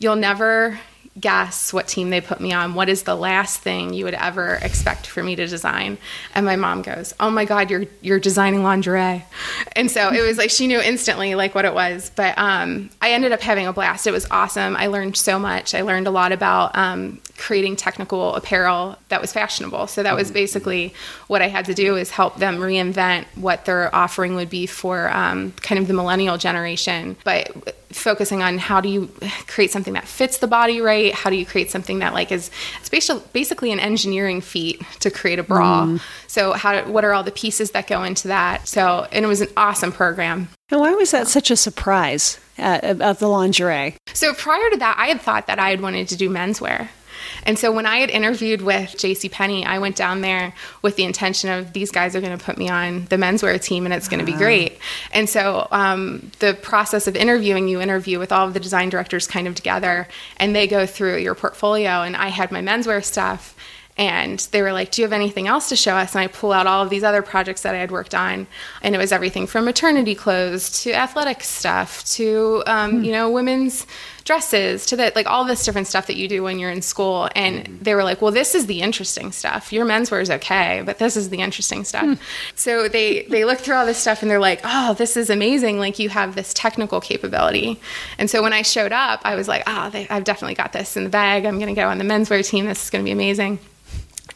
You'll 0.00 0.14
never 0.14 0.78
guess 1.20 1.72
what 1.72 1.88
team 1.88 2.10
they 2.10 2.20
put 2.20 2.40
me 2.40 2.52
on. 2.52 2.74
What 2.74 2.88
is 2.88 3.02
the 3.02 3.14
last 3.14 3.60
thing 3.60 3.94
you 3.94 4.04
would 4.04 4.14
ever 4.14 4.54
expect 4.62 5.06
for 5.06 5.22
me 5.22 5.36
to 5.36 5.46
design? 5.46 5.98
And 6.34 6.44
my 6.44 6.56
mom 6.56 6.82
goes, 6.82 7.14
"Oh 7.20 7.30
my 7.30 7.44
god, 7.44 7.70
you're 7.70 7.86
you're 8.00 8.20
designing 8.20 8.62
lingerie." 8.62 9.24
And 9.72 9.90
so 9.90 10.12
it 10.12 10.22
was 10.26 10.38
like 10.38 10.50
she 10.50 10.66
knew 10.66 10.80
instantly 10.80 11.34
like 11.34 11.54
what 11.54 11.64
it 11.64 11.74
was. 11.74 12.10
But 12.14 12.38
um, 12.38 12.90
I 13.00 13.12
ended 13.12 13.32
up 13.32 13.40
having 13.40 13.66
a 13.66 13.72
blast. 13.72 14.06
It 14.06 14.12
was 14.12 14.26
awesome. 14.30 14.76
I 14.76 14.86
learned 14.86 15.16
so 15.16 15.38
much. 15.38 15.74
I 15.74 15.82
learned 15.82 16.06
a 16.06 16.10
lot 16.10 16.32
about 16.32 16.76
um, 16.76 17.20
creating 17.36 17.76
technical 17.76 18.34
apparel 18.34 18.96
that 19.08 19.20
was 19.20 19.32
fashionable. 19.32 19.86
So 19.86 20.02
that 20.02 20.14
was 20.14 20.30
basically 20.30 20.92
what 21.28 21.40
I 21.40 21.48
had 21.48 21.64
to 21.66 21.74
do 21.74 21.96
is 21.96 22.10
help 22.10 22.36
them 22.36 22.58
reinvent 22.58 23.24
what 23.36 23.64
their 23.64 23.94
offering 23.94 24.34
would 24.34 24.50
be 24.50 24.66
for 24.66 25.08
um, 25.10 25.52
kind 25.62 25.78
of 25.78 25.88
the 25.88 25.94
millennial 25.94 26.36
generation, 26.36 27.16
but 27.24 27.77
focusing 27.90 28.42
on 28.42 28.58
how 28.58 28.80
do 28.80 28.88
you 28.88 29.10
create 29.46 29.70
something 29.70 29.94
that 29.94 30.06
fits 30.06 30.38
the 30.38 30.46
body 30.46 30.80
right? 30.80 31.14
How 31.14 31.30
do 31.30 31.36
you 31.36 31.46
create 31.46 31.70
something 31.70 32.00
that 32.00 32.12
like 32.14 32.30
is 32.30 32.50
it's 32.80 32.88
basi- 32.88 33.22
basically 33.32 33.72
an 33.72 33.80
engineering 33.80 34.40
feat 34.40 34.82
to 35.00 35.10
create 35.10 35.38
a 35.38 35.42
bra. 35.42 35.98
So 36.26 36.52
how 36.52 36.82
what 36.84 37.04
are 37.04 37.12
all 37.12 37.22
the 37.22 37.32
pieces 37.32 37.70
that 37.72 37.86
go 37.86 38.02
into 38.02 38.28
that? 38.28 38.68
So 38.68 39.06
and 39.12 39.24
it 39.24 39.28
was 39.28 39.40
an 39.40 39.48
awesome 39.56 39.92
program. 39.92 40.48
And 40.70 40.80
why 40.80 40.92
was 40.92 41.12
that 41.12 41.28
such 41.28 41.50
a 41.50 41.56
surprise 41.56 42.38
uh, 42.58 42.80
about 42.82 43.18
the 43.20 43.28
lingerie? 43.28 43.96
so 44.12 44.34
prior 44.34 44.68
to 44.70 44.76
that 44.78 44.96
i 44.98 45.06
had 45.06 45.20
thought 45.20 45.46
that 45.46 45.58
i 45.58 45.70
had 45.70 45.80
wanted 45.80 46.08
to 46.08 46.16
do 46.16 46.28
menswear 46.28 46.88
and 47.44 47.58
so 47.58 47.72
when 47.72 47.86
I 47.86 47.98
had 47.98 48.10
interviewed 48.10 48.62
with 48.62 48.90
JC 48.96 49.30
Penney, 49.30 49.64
I 49.64 49.78
went 49.78 49.96
down 49.96 50.20
there 50.20 50.54
with 50.82 50.96
the 50.96 51.04
intention 51.04 51.50
of 51.50 51.72
these 51.72 51.90
guys 51.90 52.14
are 52.14 52.20
going 52.20 52.36
to 52.36 52.44
put 52.44 52.58
me 52.58 52.68
on 52.68 53.06
the 53.06 53.16
menswear 53.16 53.60
team 53.62 53.84
and 53.84 53.94
it's 53.94 54.08
going 54.08 54.20
to 54.20 54.26
be 54.26 54.36
great. 54.36 54.78
And 55.12 55.28
so 55.28 55.68
um, 55.70 56.30
the 56.38 56.54
process 56.54 57.06
of 57.06 57.16
interviewing, 57.16 57.68
you 57.68 57.80
interview 57.80 58.18
with 58.18 58.32
all 58.32 58.46
of 58.46 58.54
the 58.54 58.60
design 58.60 58.88
directors 58.88 59.26
kind 59.26 59.46
of 59.46 59.54
together 59.54 60.08
and 60.36 60.54
they 60.54 60.66
go 60.66 60.86
through 60.86 61.18
your 61.18 61.34
portfolio. 61.34 62.02
And 62.02 62.16
I 62.16 62.28
had 62.28 62.52
my 62.52 62.60
menswear 62.60 63.04
stuff 63.04 63.54
and 63.98 64.38
they 64.52 64.62
were 64.62 64.72
like, 64.72 64.92
Do 64.92 65.02
you 65.02 65.06
have 65.06 65.12
anything 65.12 65.48
else 65.48 65.68
to 65.70 65.76
show 65.76 65.96
us? 65.96 66.14
And 66.14 66.22
I 66.22 66.28
pull 66.28 66.52
out 66.52 66.66
all 66.68 66.84
of 66.84 66.90
these 66.90 67.02
other 67.02 67.20
projects 67.20 67.62
that 67.62 67.74
I 67.74 67.78
had 67.78 67.90
worked 67.90 68.14
on. 68.14 68.46
And 68.80 68.94
it 68.94 68.98
was 68.98 69.10
everything 69.10 69.46
from 69.48 69.64
maternity 69.64 70.14
clothes 70.14 70.82
to 70.84 70.92
athletic 70.92 71.42
stuff 71.42 72.04
to, 72.12 72.62
um, 72.66 73.02
you 73.02 73.10
know, 73.10 73.28
women's 73.28 73.86
dresses 74.28 74.84
to 74.84 74.94
that, 74.94 75.16
like 75.16 75.26
all 75.26 75.46
this 75.46 75.64
different 75.64 75.86
stuff 75.86 76.06
that 76.06 76.16
you 76.16 76.28
do 76.28 76.42
when 76.42 76.58
you're 76.58 76.70
in 76.70 76.82
school. 76.82 77.30
And 77.34 77.64
mm-hmm. 77.64 77.82
they 77.82 77.94
were 77.94 78.04
like, 78.04 78.20
Well, 78.20 78.30
this 78.30 78.54
is 78.54 78.66
the 78.66 78.82
interesting 78.82 79.32
stuff. 79.32 79.72
Your 79.72 79.86
menswear 79.86 80.20
is 80.20 80.30
okay, 80.30 80.82
but 80.84 80.98
this 80.98 81.16
is 81.16 81.30
the 81.30 81.38
interesting 81.38 81.82
stuff. 81.82 82.04
Hmm. 82.04 82.14
So 82.54 82.88
they, 82.88 83.22
they 83.22 83.46
look 83.46 83.58
through 83.58 83.76
all 83.76 83.86
this 83.86 83.96
stuff 83.96 84.20
and 84.20 84.30
they're 84.30 84.38
like, 84.38 84.60
Oh, 84.64 84.92
this 84.92 85.16
is 85.16 85.30
amazing. 85.30 85.78
Like 85.78 85.98
you 85.98 86.10
have 86.10 86.34
this 86.34 86.52
technical 86.52 87.00
capability. 87.00 87.80
And 88.18 88.28
so 88.28 88.42
when 88.42 88.52
I 88.52 88.60
showed 88.60 88.92
up, 88.92 89.22
I 89.24 89.34
was 89.34 89.48
like, 89.48 89.62
Oh, 89.66 89.88
they, 89.88 90.06
I've 90.08 90.24
definitely 90.24 90.56
got 90.56 90.74
this 90.74 90.94
in 90.94 91.04
the 91.04 91.10
bag. 91.10 91.46
I'm 91.46 91.58
going 91.58 91.74
to 91.74 91.80
go 91.80 91.88
on 91.88 91.96
the 91.96 92.04
menswear 92.04 92.46
team. 92.46 92.66
This 92.66 92.84
is 92.84 92.90
going 92.90 93.02
to 93.02 93.08
be 93.08 93.12
amazing 93.12 93.58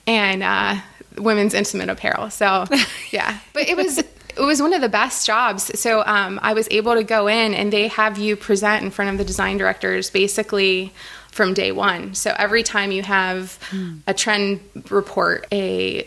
and 0.06 0.42
uh, 0.42 0.76
women's 1.18 1.52
intimate 1.52 1.90
apparel. 1.90 2.30
So, 2.30 2.64
yeah, 3.10 3.38
but 3.52 3.68
it 3.68 3.76
was 3.76 4.02
it 4.36 4.42
was 4.42 4.62
one 4.62 4.72
of 4.72 4.80
the 4.80 4.88
best 4.88 5.26
jobs. 5.26 5.78
So 5.78 6.02
um, 6.06 6.40
I 6.42 6.54
was 6.54 6.68
able 6.70 6.94
to 6.94 7.04
go 7.04 7.28
in 7.28 7.54
and 7.54 7.72
they 7.72 7.88
have 7.88 8.18
you 8.18 8.36
present 8.36 8.84
in 8.84 8.90
front 8.90 9.10
of 9.10 9.18
the 9.18 9.24
design 9.24 9.58
directors 9.58 10.10
basically 10.10 10.92
from 11.30 11.54
day 11.54 11.72
one. 11.72 12.14
So 12.14 12.34
every 12.38 12.62
time 12.62 12.92
you 12.92 13.02
have 13.02 13.58
mm. 13.70 14.00
a 14.06 14.14
trend 14.14 14.60
report, 14.90 15.46
a 15.50 16.06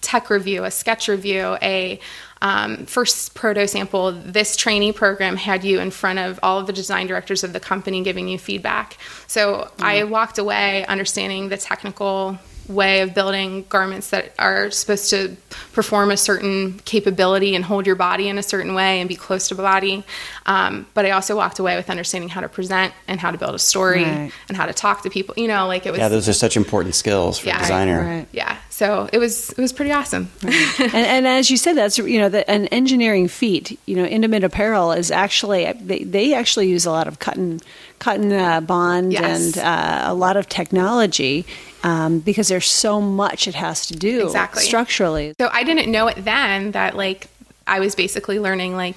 tech 0.00 0.28
review, 0.30 0.64
a 0.64 0.70
sketch 0.70 1.08
review, 1.08 1.56
a 1.62 2.00
um, 2.42 2.84
first 2.86 3.34
proto 3.34 3.66
sample, 3.66 4.12
this 4.12 4.56
trainee 4.56 4.92
program 4.92 5.36
had 5.36 5.64
you 5.64 5.80
in 5.80 5.90
front 5.90 6.18
of 6.18 6.38
all 6.42 6.58
of 6.58 6.66
the 6.66 6.72
design 6.72 7.06
directors 7.06 7.42
of 7.44 7.52
the 7.52 7.60
company 7.60 8.02
giving 8.02 8.28
you 8.28 8.38
feedback. 8.38 8.98
So 9.26 9.70
mm. 9.78 9.84
I 9.84 10.04
walked 10.04 10.38
away 10.38 10.84
understanding 10.86 11.48
the 11.48 11.56
technical 11.56 12.38
way 12.68 13.00
of 13.00 13.14
building 13.14 13.64
garments 13.68 14.10
that 14.10 14.32
are 14.38 14.70
supposed 14.70 15.10
to 15.10 15.36
perform 15.72 16.10
a 16.10 16.16
certain 16.16 16.78
capability 16.80 17.54
and 17.54 17.64
hold 17.64 17.86
your 17.86 17.96
body 17.96 18.28
in 18.28 18.38
a 18.38 18.42
certain 18.42 18.74
way 18.74 19.00
and 19.00 19.08
be 19.08 19.16
close 19.16 19.48
to 19.48 19.54
the 19.54 19.62
body. 19.62 20.04
Um, 20.46 20.86
but 20.94 21.06
I 21.06 21.10
also 21.10 21.36
walked 21.36 21.58
away 21.58 21.76
with 21.76 21.90
understanding 21.90 22.28
how 22.28 22.40
to 22.40 22.48
present 22.48 22.92
and 23.08 23.20
how 23.20 23.30
to 23.30 23.38
build 23.38 23.54
a 23.54 23.58
story 23.58 24.04
right. 24.04 24.32
and 24.48 24.56
how 24.56 24.66
to 24.66 24.72
talk 24.72 25.02
to 25.02 25.10
people. 25.10 25.34
You 25.36 25.48
know, 25.48 25.66
like 25.66 25.86
it 25.86 25.90
was. 25.90 25.98
Yeah, 25.98 26.08
those 26.08 26.28
are 26.28 26.32
such 26.32 26.56
important 26.56 26.94
skills 26.94 27.38
for 27.38 27.48
yeah, 27.48 27.58
a 27.58 27.60
designer. 27.60 28.00
Right. 28.00 28.28
Yeah, 28.32 28.56
so 28.70 29.08
it 29.12 29.18
was 29.18 29.50
it 29.50 29.58
was 29.58 29.72
pretty 29.72 29.92
awesome. 29.92 30.30
Right. 30.42 30.80
and, 30.80 30.94
and, 30.94 31.26
as 31.26 31.50
you 31.50 31.56
said, 31.56 31.76
that's 31.76 31.98
you 31.98 32.18
know 32.18 32.28
the, 32.28 32.48
an 32.50 32.66
engineering 32.68 33.28
feat. 33.28 33.78
You 33.86 33.96
know, 33.96 34.04
intimate 34.04 34.44
apparel 34.44 34.92
is 34.92 35.10
actually 35.10 35.72
they, 35.80 36.04
they 36.04 36.34
actually 36.34 36.68
use 36.68 36.86
a 36.86 36.90
lot 36.90 37.08
of 37.08 37.18
cut 37.18 37.36
and 37.36 37.62
cut 37.98 38.20
and 38.20 38.32
uh, 38.32 38.60
bond 38.60 39.12
yes. 39.12 39.56
and 39.56 39.64
uh, 39.64 40.02
a 40.04 40.14
lot 40.14 40.36
of 40.36 40.48
technology 40.48 41.46
um, 41.86 42.18
because 42.18 42.48
there's 42.48 42.66
so 42.66 43.00
much 43.00 43.46
it 43.46 43.54
has 43.54 43.86
to 43.86 43.96
do 43.96 44.24
exactly. 44.24 44.64
structurally. 44.64 45.34
So 45.40 45.48
I 45.52 45.62
didn't 45.62 45.90
know 45.90 46.08
it 46.08 46.24
then 46.24 46.72
that 46.72 46.96
like 46.96 47.28
I 47.66 47.78
was 47.78 47.94
basically 47.94 48.40
learning 48.40 48.74
like 48.74 48.96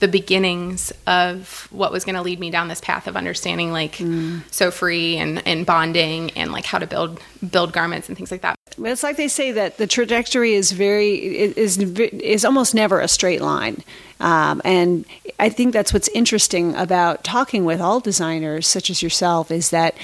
the 0.00 0.08
beginnings 0.08 0.92
of 1.06 1.66
what 1.70 1.92
was 1.92 2.04
going 2.04 2.14
to 2.14 2.20
lead 2.20 2.38
me 2.38 2.50
down 2.50 2.68
this 2.68 2.80
path 2.80 3.06
of 3.06 3.16
understanding 3.16 3.72
like 3.72 3.96
mm. 3.96 4.42
sew 4.52 4.70
free 4.70 5.16
and, 5.16 5.46
and 5.46 5.64
bonding 5.64 6.30
and 6.32 6.52
like 6.52 6.64
how 6.64 6.78
to 6.78 6.86
build 6.86 7.20
build 7.50 7.72
garments 7.72 8.08
and 8.08 8.16
things 8.16 8.30
like 8.30 8.40
that 8.40 8.58
it's 8.78 9.02
like 9.02 9.16
they 9.16 9.28
say 9.28 9.52
that 9.52 9.76
the 9.76 9.86
trajectory 9.86 10.54
is 10.54 10.72
very 10.72 11.14
is 11.14 11.76
is 11.78 12.44
almost 12.44 12.74
never 12.74 13.00
a 13.00 13.06
straight 13.06 13.42
line 13.42 13.84
um, 14.18 14.62
and 14.64 15.04
i 15.38 15.50
think 15.50 15.74
that's 15.74 15.92
what's 15.92 16.08
interesting 16.08 16.74
about 16.74 17.22
talking 17.22 17.66
with 17.66 17.80
all 17.80 18.00
designers 18.00 18.66
such 18.66 18.88
as 18.88 19.02
yourself 19.02 19.50
is 19.50 19.70
that 19.70 19.94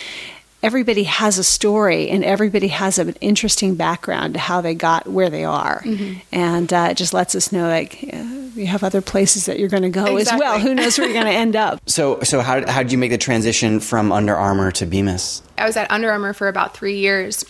everybody 0.63 1.05
has 1.05 1.39
a 1.39 1.45
story 1.45 2.09
and 2.09 2.25
everybody 2.25 2.69
has 2.69 2.99
an 2.99 3.15
interesting 3.21 3.75
background 3.75 4.35
to 4.35 4.41
how 4.41 4.61
they 4.61 4.75
got 4.75 5.09
where 5.09 5.29
they 5.29 5.45
are. 5.45 5.83
Mm-hmm. 5.83 6.21
And 6.31 6.73
uh, 6.73 6.89
it 6.91 6.97
just 6.97 7.13
lets 7.13 7.35
us 7.35 7.53
know, 7.53 7.69
like, 7.69 8.03
you 8.03 8.67
have 8.67 8.85
other 8.85 9.01
places 9.01 9.47
that 9.47 9.59
you're 9.59 9.69
going 9.69 9.83
to 9.83 9.91
go 9.91 10.17
exactly. 10.17 10.23
as 10.35 10.39
well. 10.39 10.59
Who 10.61 10.75
knows 10.75 10.99
where 10.99 11.09
you're 11.09 11.15
going 11.15 11.33
to 11.33 11.39
end 11.39 11.57
up? 11.57 11.81
So, 11.93 12.21
so 12.23 12.41
how, 12.41 12.67
how 12.71 12.83
did 12.83 12.91
you 12.91 12.97
make 12.97 13.11
the 13.11 13.19
transition 13.19 13.79
from 13.79 14.13
Under 14.13 14.35
Armour 14.35 14.71
to 14.73 14.87
Bemis? 14.87 15.43
I 15.59 15.67
was 15.67 15.77
at 15.77 15.91
Under 15.91 16.11
Armour 16.11 16.33
for 16.33 16.49
about 16.49 16.75
three 16.75 16.97
years 16.99 17.45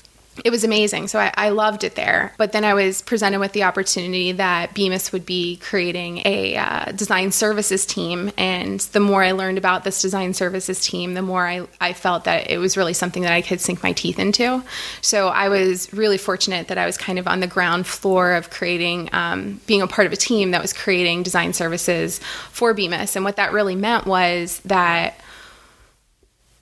it 0.44 0.50
was 0.50 0.64
amazing. 0.64 1.08
So 1.08 1.18
I, 1.18 1.30
I, 1.36 1.48
loved 1.50 1.84
it 1.84 1.94
there. 1.94 2.32
But 2.38 2.52
then 2.52 2.64
I 2.64 2.72
was 2.72 3.02
presented 3.02 3.38
with 3.38 3.52
the 3.52 3.64
opportunity 3.64 4.32
that 4.32 4.74
Bemis 4.74 5.12
would 5.12 5.26
be 5.26 5.58
creating 5.58 6.22
a 6.24 6.56
uh, 6.56 6.92
design 6.92 7.32
services 7.32 7.84
team. 7.84 8.32
And 8.38 8.80
the 8.80 9.00
more 9.00 9.22
I 9.22 9.32
learned 9.32 9.58
about 9.58 9.84
this 9.84 10.00
design 10.00 10.32
services 10.32 10.80
team, 10.80 11.12
the 11.12 11.22
more 11.22 11.46
I, 11.46 11.66
I 11.82 11.92
felt 11.92 12.24
that 12.24 12.50
it 12.50 12.56
was 12.56 12.78
really 12.78 12.94
something 12.94 13.22
that 13.24 13.32
I 13.32 13.42
could 13.42 13.60
sink 13.60 13.82
my 13.82 13.92
teeth 13.92 14.18
into. 14.18 14.64
So 15.02 15.28
I 15.28 15.50
was 15.50 15.92
really 15.92 16.18
fortunate 16.18 16.68
that 16.68 16.78
I 16.78 16.86
was 16.86 16.96
kind 16.96 17.18
of 17.18 17.28
on 17.28 17.40
the 17.40 17.46
ground 17.46 17.86
floor 17.86 18.32
of 18.32 18.48
creating, 18.48 19.10
um, 19.12 19.60
being 19.66 19.82
a 19.82 19.86
part 19.86 20.06
of 20.06 20.14
a 20.14 20.16
team 20.16 20.52
that 20.52 20.62
was 20.62 20.72
creating 20.72 21.24
design 21.24 21.52
services 21.52 22.20
for 22.50 22.72
Bemis. 22.72 23.16
And 23.16 23.24
what 23.24 23.36
that 23.36 23.52
really 23.52 23.76
meant 23.76 24.06
was 24.06 24.60
that 24.60 25.20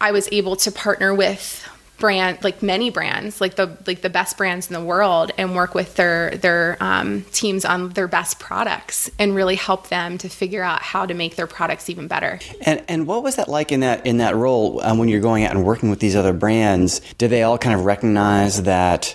I 0.01 0.11
was 0.11 0.29
able 0.33 0.57
to 0.57 0.73
partner 0.73 1.15
with 1.15 1.69
brand 2.01 2.43
like 2.43 2.63
many 2.63 2.91
brands 2.91 3.41
like 3.41 3.55
the 3.55 3.77
like 3.87 4.01
the 4.01 4.11
best 4.11 4.37
brands 4.37 4.69
in 4.69 4.75
the 4.75 4.85
world 4.85 5.31
and 5.39 5.55
work 5.55 5.75
with 5.75 5.95
their 5.95 6.37
their 6.37 6.77
um, 6.81 7.23
teams 7.33 7.65
on 7.65 7.91
their 7.91 8.09
best 8.09 8.41
products 8.41 9.11
and 9.19 9.35
really 9.35 9.55
help 9.55 9.89
them 9.89 10.19
to 10.19 10.29
figure 10.29 10.63
out 10.63 10.83
how 10.83 11.07
to 11.07 11.15
make 11.15 11.37
their 11.37 11.47
products 11.47 11.89
even 11.89 12.09
better. 12.09 12.41
And 12.63 12.83
and 12.89 13.07
what 13.07 13.23
was 13.23 13.37
that 13.37 13.49
like 13.49 13.71
in 13.71 13.81
that 13.81 14.07
in 14.07 14.19
that 14.19 14.35
role 14.35 14.81
um, 14.83 14.99
when 14.99 15.09
you're 15.09 15.21
going 15.21 15.45
out 15.45 15.55
and 15.55 15.65
working 15.65 15.91
with 15.91 16.01
these 16.01 16.17
other 16.17 16.33
brands? 16.33 17.01
Did 17.19 17.31
they 17.31 17.43
all 17.43 17.59
kind 17.59 17.75
of 17.75 17.85
recognize 17.85 18.63
that 18.63 19.15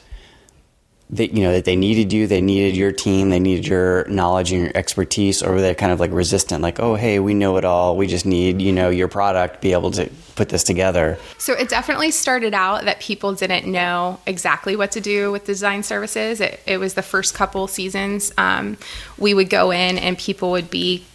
that 1.12 1.34
you 1.34 1.44
know 1.44 1.52
that 1.52 1.66
they 1.66 1.76
needed 1.76 2.12
you, 2.12 2.26
they 2.26 2.42
needed 2.42 2.76
your 2.76 2.92
team, 2.92 3.30
they 3.30 3.40
needed 3.40 3.68
your 3.68 4.06
knowledge 4.08 4.52
and 4.52 4.64
your 4.64 4.72
expertise, 4.76 5.44
or 5.44 5.54
were 5.54 5.62
they 5.62 5.76
kind 5.76 5.92
of 5.92 6.00
like 6.00 6.12
resistant, 6.12 6.64
like, 6.64 6.80
oh 6.80 6.96
hey, 6.96 7.20
we 7.20 7.34
know 7.34 7.58
it 7.58 7.66
all, 7.66 7.96
we 7.96 8.08
just 8.08 8.26
need 8.26 8.62
you 8.62 8.74
know 8.74 8.90
your 8.90 9.08
product, 9.08 9.62
be 9.62 9.72
able 9.72 9.92
to 9.92 10.10
put 10.36 10.50
this 10.50 10.64
together. 10.64 11.18
So 11.38 11.54
it 11.54 11.70
definitely 11.70 12.12
started 12.12 12.54
out 12.54 12.86
that 12.86 13.00
people 13.00 13.34
didn't 13.34 13.72
know 13.72 14.20
exactly 14.26 14.76
what 14.76 14.92
to 14.92 15.02
do 15.02 15.32
with 15.32 15.46
design 15.46 15.84
services. 15.84 16.42
It, 16.42 16.60
it 16.66 16.78
was 16.78 16.96
the 16.96 17.02
first 17.02 17.34
couple 17.34 17.68
seasons. 17.68 18.34
Um, 18.38 18.78
we 19.18 19.34
would 19.34 19.50
go 19.50 19.72
in 19.72 19.98
and 19.98 20.18
people 20.18 20.52
would 20.52 20.70
be 20.70 21.06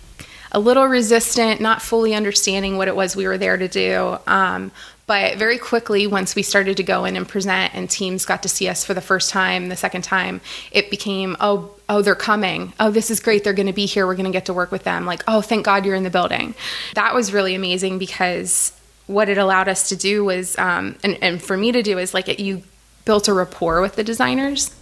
a 0.52 0.58
little 0.58 0.86
resistant, 0.86 1.60
not 1.60 1.80
fully 1.80 2.14
understanding 2.14 2.76
what 2.76 2.88
it 2.88 2.96
was 2.96 3.14
we 3.14 3.26
were 3.26 3.38
there 3.38 3.56
to 3.56 3.68
do. 3.68 4.18
Um, 4.26 4.72
but 5.10 5.38
very 5.38 5.58
quickly, 5.58 6.06
once 6.06 6.36
we 6.36 6.44
started 6.44 6.76
to 6.76 6.84
go 6.84 7.04
in 7.04 7.16
and 7.16 7.28
present, 7.28 7.74
and 7.74 7.90
teams 7.90 8.24
got 8.24 8.44
to 8.44 8.48
see 8.48 8.68
us 8.68 8.84
for 8.84 8.94
the 8.94 9.00
first 9.00 9.28
time, 9.28 9.68
the 9.68 9.74
second 9.74 10.02
time, 10.02 10.40
it 10.70 10.88
became, 10.88 11.36
oh, 11.40 11.72
oh, 11.88 12.00
they're 12.00 12.14
coming. 12.14 12.72
Oh, 12.78 12.92
this 12.92 13.10
is 13.10 13.18
great. 13.18 13.42
They're 13.42 13.52
going 13.52 13.66
to 13.66 13.72
be 13.72 13.86
here. 13.86 14.06
We're 14.06 14.14
going 14.14 14.26
to 14.26 14.30
get 14.30 14.46
to 14.46 14.54
work 14.54 14.70
with 14.70 14.84
them. 14.84 15.06
Like, 15.06 15.24
oh, 15.26 15.40
thank 15.40 15.64
God 15.64 15.84
you're 15.84 15.96
in 15.96 16.04
the 16.04 16.10
building. 16.10 16.54
That 16.94 17.12
was 17.12 17.32
really 17.32 17.56
amazing 17.56 17.98
because 17.98 18.72
what 19.08 19.28
it 19.28 19.36
allowed 19.36 19.66
us 19.66 19.88
to 19.88 19.96
do 19.96 20.24
was, 20.24 20.56
um, 20.58 20.94
and, 21.02 21.18
and 21.20 21.42
for 21.42 21.56
me 21.56 21.72
to 21.72 21.82
do 21.82 21.98
is 21.98 22.14
like, 22.14 22.28
it, 22.28 22.38
you 22.38 22.62
built 23.04 23.26
a 23.26 23.34
rapport 23.34 23.80
with 23.80 23.96
the 23.96 24.04
designers 24.04 24.72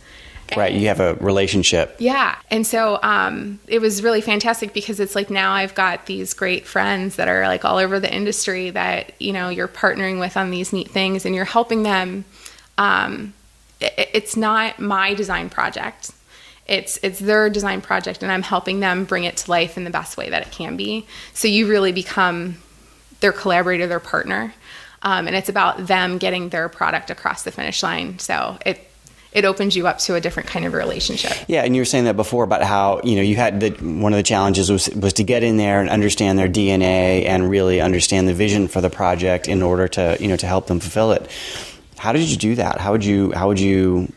right 0.56 0.72
you 0.72 0.88
have 0.88 1.00
a 1.00 1.14
relationship. 1.14 1.96
Yeah 1.98 2.36
and 2.50 2.66
so 2.66 2.98
um, 3.02 3.60
it 3.66 3.80
was 3.80 4.02
really 4.02 4.20
fantastic 4.20 4.72
because 4.72 5.00
it's 5.00 5.14
like 5.14 5.30
now 5.30 5.52
i've 5.52 5.74
got 5.74 6.06
these 6.06 6.34
great 6.34 6.66
friends 6.66 7.16
that 7.16 7.28
are 7.28 7.46
like 7.46 7.64
all 7.64 7.78
over 7.78 8.00
the 8.00 8.12
industry 8.12 8.70
that 8.70 9.12
you 9.20 9.32
know 9.32 9.48
you're 9.48 9.68
partnering 9.68 10.18
with 10.20 10.36
on 10.36 10.50
these 10.50 10.72
neat 10.72 10.90
things 10.90 11.24
and 11.24 11.34
you're 11.34 11.44
helping 11.44 11.82
them 11.82 12.24
um, 12.78 13.34
it, 13.80 14.10
it's 14.14 14.36
not 14.36 14.78
my 14.78 15.14
design 15.14 15.50
project. 15.50 16.12
It's 16.66 16.98
it's 17.02 17.18
their 17.18 17.48
design 17.48 17.80
project 17.80 18.22
and 18.22 18.30
i'm 18.30 18.42
helping 18.42 18.80
them 18.80 19.04
bring 19.04 19.24
it 19.24 19.38
to 19.38 19.50
life 19.50 19.78
in 19.78 19.84
the 19.84 19.90
best 19.90 20.16
way 20.16 20.30
that 20.30 20.46
it 20.46 20.52
can 20.52 20.76
be. 20.76 21.06
So 21.32 21.48
you 21.48 21.66
really 21.66 21.92
become 21.92 22.58
their 23.20 23.32
collaborator 23.32 23.86
their 23.86 24.00
partner 24.00 24.54
um, 25.02 25.26
and 25.26 25.34
it's 25.34 25.48
about 25.48 25.86
them 25.86 26.18
getting 26.18 26.50
their 26.50 26.68
product 26.68 27.10
across 27.10 27.42
the 27.42 27.50
finish 27.50 27.82
line. 27.82 28.18
So 28.18 28.58
it 28.66 28.87
it 29.32 29.44
opens 29.44 29.76
you 29.76 29.86
up 29.86 29.98
to 29.98 30.14
a 30.14 30.20
different 30.20 30.48
kind 30.48 30.64
of 30.64 30.72
relationship. 30.72 31.32
Yeah, 31.48 31.62
and 31.62 31.74
you 31.74 31.82
were 31.82 31.86
saying 31.86 32.04
that 32.04 32.16
before 32.16 32.44
about 32.44 32.62
how 32.62 33.00
you 33.04 33.16
know 33.16 33.22
you 33.22 33.36
had 33.36 33.60
the, 33.60 33.70
one 33.70 34.12
of 34.12 34.16
the 34.16 34.22
challenges 34.22 34.70
was 34.70 34.88
was 34.90 35.12
to 35.14 35.24
get 35.24 35.42
in 35.42 35.56
there 35.56 35.80
and 35.80 35.90
understand 35.90 36.38
their 36.38 36.48
DNA 36.48 37.26
and 37.26 37.50
really 37.50 37.80
understand 37.80 38.28
the 38.28 38.34
vision 38.34 38.68
for 38.68 38.80
the 38.80 38.90
project 38.90 39.48
in 39.48 39.62
order 39.62 39.88
to 39.88 40.16
you 40.20 40.28
know 40.28 40.36
to 40.36 40.46
help 40.46 40.66
them 40.66 40.80
fulfill 40.80 41.12
it. 41.12 41.30
How 41.96 42.12
did 42.12 42.28
you 42.28 42.36
do 42.36 42.54
that? 42.56 42.80
How 42.80 42.92
would 42.92 43.04
you 43.04 43.32
how 43.32 43.48
would 43.48 43.60
you 43.60 44.12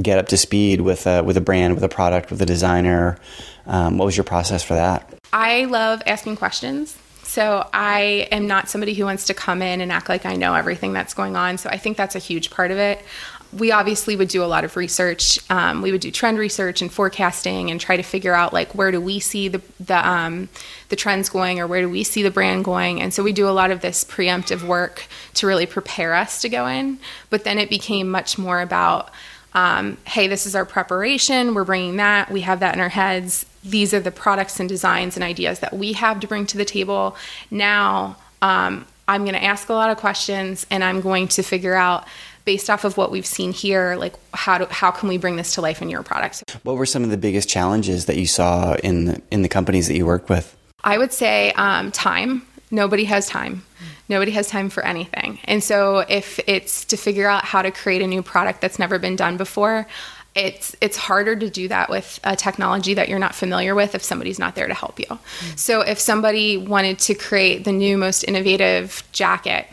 get 0.00 0.18
up 0.18 0.28
to 0.28 0.36
speed 0.36 0.80
with 0.80 1.06
a, 1.06 1.22
with 1.22 1.36
a 1.36 1.40
brand, 1.40 1.74
with 1.74 1.82
a 1.82 1.88
product, 1.88 2.30
with 2.30 2.40
a 2.40 2.46
designer? 2.46 3.18
Um, 3.66 3.98
what 3.98 4.04
was 4.04 4.16
your 4.16 4.24
process 4.24 4.62
for 4.62 4.74
that? 4.74 5.12
I 5.32 5.64
love 5.64 6.02
asking 6.06 6.36
questions. 6.36 6.96
So 7.24 7.68
I 7.74 8.28
am 8.32 8.46
not 8.46 8.70
somebody 8.70 8.94
who 8.94 9.04
wants 9.04 9.26
to 9.26 9.34
come 9.34 9.60
in 9.60 9.82
and 9.82 9.92
act 9.92 10.08
like 10.08 10.24
I 10.24 10.36
know 10.36 10.54
everything 10.54 10.94
that's 10.94 11.12
going 11.12 11.36
on. 11.36 11.58
So 11.58 11.68
I 11.68 11.76
think 11.76 11.98
that's 11.98 12.14
a 12.14 12.18
huge 12.18 12.50
part 12.50 12.70
of 12.70 12.78
it 12.78 13.04
we 13.52 13.72
obviously 13.72 14.14
would 14.16 14.28
do 14.28 14.44
a 14.44 14.46
lot 14.46 14.64
of 14.64 14.76
research. 14.76 15.38
Um, 15.50 15.80
we 15.80 15.90
would 15.90 16.00
do 16.00 16.10
trend 16.10 16.38
research 16.38 16.82
and 16.82 16.92
forecasting 16.92 17.70
and 17.70 17.80
try 17.80 17.96
to 17.96 18.02
figure 18.02 18.34
out 18.34 18.52
like 18.52 18.74
where 18.74 18.90
do 18.90 19.00
we 19.00 19.20
see 19.20 19.48
the 19.48 19.62
the 19.80 20.08
um, 20.08 20.48
the 20.90 20.96
trends 20.96 21.28
going 21.28 21.58
or 21.58 21.66
where 21.66 21.80
do 21.80 21.88
we 21.88 22.04
see 22.04 22.22
the 22.22 22.30
brand 22.30 22.64
going. 22.64 23.00
And 23.00 23.12
so 23.12 23.22
we 23.22 23.32
do 23.32 23.48
a 23.48 23.50
lot 23.50 23.70
of 23.70 23.80
this 23.80 24.04
preemptive 24.04 24.62
work 24.62 25.06
to 25.34 25.46
really 25.46 25.66
prepare 25.66 26.14
us 26.14 26.40
to 26.42 26.48
go 26.48 26.66
in. 26.66 26.98
But 27.30 27.44
then 27.44 27.58
it 27.58 27.70
became 27.70 28.08
much 28.08 28.38
more 28.38 28.60
about 28.60 29.10
um, 29.54 29.96
hey, 30.04 30.28
this 30.28 30.46
is 30.46 30.54
our 30.54 30.66
preparation. 30.66 31.54
We're 31.54 31.64
bringing 31.64 31.96
that. 31.96 32.30
We 32.30 32.42
have 32.42 32.60
that 32.60 32.74
in 32.74 32.80
our 32.80 32.90
heads. 32.90 33.46
These 33.64 33.94
are 33.94 34.00
the 34.00 34.10
products 34.10 34.60
and 34.60 34.68
designs 34.68 35.16
and 35.16 35.24
ideas 35.24 35.60
that 35.60 35.72
we 35.72 35.94
have 35.94 36.20
to 36.20 36.26
bring 36.26 36.46
to 36.46 36.58
the 36.58 36.66
table. 36.66 37.16
Now 37.50 38.16
um, 38.42 38.86
I'm 39.08 39.22
going 39.22 39.34
to 39.34 39.42
ask 39.42 39.68
a 39.70 39.72
lot 39.72 39.90
of 39.90 39.96
questions 39.96 40.66
and 40.70 40.84
I'm 40.84 41.00
going 41.00 41.28
to 41.28 41.42
figure 41.42 41.74
out 41.74 42.06
based 42.48 42.70
off 42.70 42.84
of 42.84 42.96
what 42.96 43.10
we've 43.10 43.26
seen 43.26 43.52
here, 43.52 43.94
like 43.96 44.14
how 44.32 44.56
do, 44.56 44.64
how 44.70 44.90
can 44.90 45.06
we 45.06 45.18
bring 45.18 45.36
this 45.36 45.52
to 45.54 45.60
life 45.60 45.82
in 45.82 45.90
your 45.90 46.02
products? 46.02 46.42
What 46.62 46.76
were 46.76 46.86
some 46.86 47.04
of 47.04 47.10
the 47.10 47.18
biggest 47.18 47.46
challenges 47.46 48.06
that 48.06 48.16
you 48.16 48.26
saw 48.26 48.72
in 48.76 49.04
the, 49.04 49.22
in 49.30 49.42
the 49.42 49.50
companies 49.50 49.86
that 49.88 49.98
you 49.98 50.06
work 50.06 50.30
with? 50.30 50.56
I 50.82 50.96
would 50.96 51.12
say 51.12 51.52
um, 51.56 51.92
time. 51.92 52.40
Nobody 52.70 53.04
has 53.04 53.28
time. 53.28 53.66
Nobody 54.08 54.30
has 54.30 54.48
time 54.48 54.70
for 54.70 54.82
anything. 54.82 55.38
And 55.44 55.62
so 55.62 56.06
if 56.08 56.40
it's 56.46 56.86
to 56.86 56.96
figure 56.96 57.28
out 57.28 57.44
how 57.44 57.60
to 57.60 57.70
create 57.70 58.00
a 58.00 58.06
new 58.06 58.22
product 58.22 58.62
that's 58.62 58.78
never 58.78 58.98
been 58.98 59.14
done 59.14 59.36
before, 59.36 59.86
it's 60.34 60.74
it's 60.80 60.96
harder 60.96 61.36
to 61.36 61.50
do 61.50 61.68
that 61.68 61.90
with 61.90 62.18
a 62.24 62.34
technology 62.34 62.94
that 62.94 63.10
you're 63.10 63.18
not 63.18 63.34
familiar 63.34 63.74
with 63.74 63.94
if 63.94 64.02
somebody's 64.02 64.38
not 64.38 64.54
there 64.54 64.68
to 64.68 64.74
help 64.74 64.98
you. 64.98 65.04
Mm-hmm. 65.04 65.56
So 65.56 65.82
if 65.82 65.98
somebody 65.98 66.56
wanted 66.56 66.98
to 67.00 67.14
create 67.14 67.64
the 67.64 67.72
new 67.72 67.98
most 67.98 68.24
innovative 68.24 69.02
jacket 69.12 69.66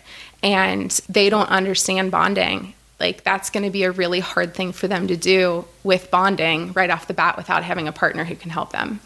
and 0.46 0.92
they 1.10 1.30
don't 1.30 1.50
understand 1.50 2.12
bonding, 2.12 2.76
like 3.00 3.24
that's 3.24 3.50
going 3.50 3.64
to 3.64 3.72
be 3.72 3.84
a 3.84 3.92
really 3.92 4.20
hard 4.20 4.54
thing 4.54 4.72
for 4.72 4.88
them 4.88 5.08
to 5.08 5.18
do 5.18 5.66
with 5.84 6.12
bonding 6.12 6.72
right 6.74 6.92
off 6.92 7.08
the 7.08 7.16
bat 7.16 7.36
without 7.36 7.64
having 7.64 7.88
a 7.88 7.92
partner 7.92 8.24
who 8.24 8.36
can 8.36 8.52
help 8.52 8.72
them. 8.72 9.00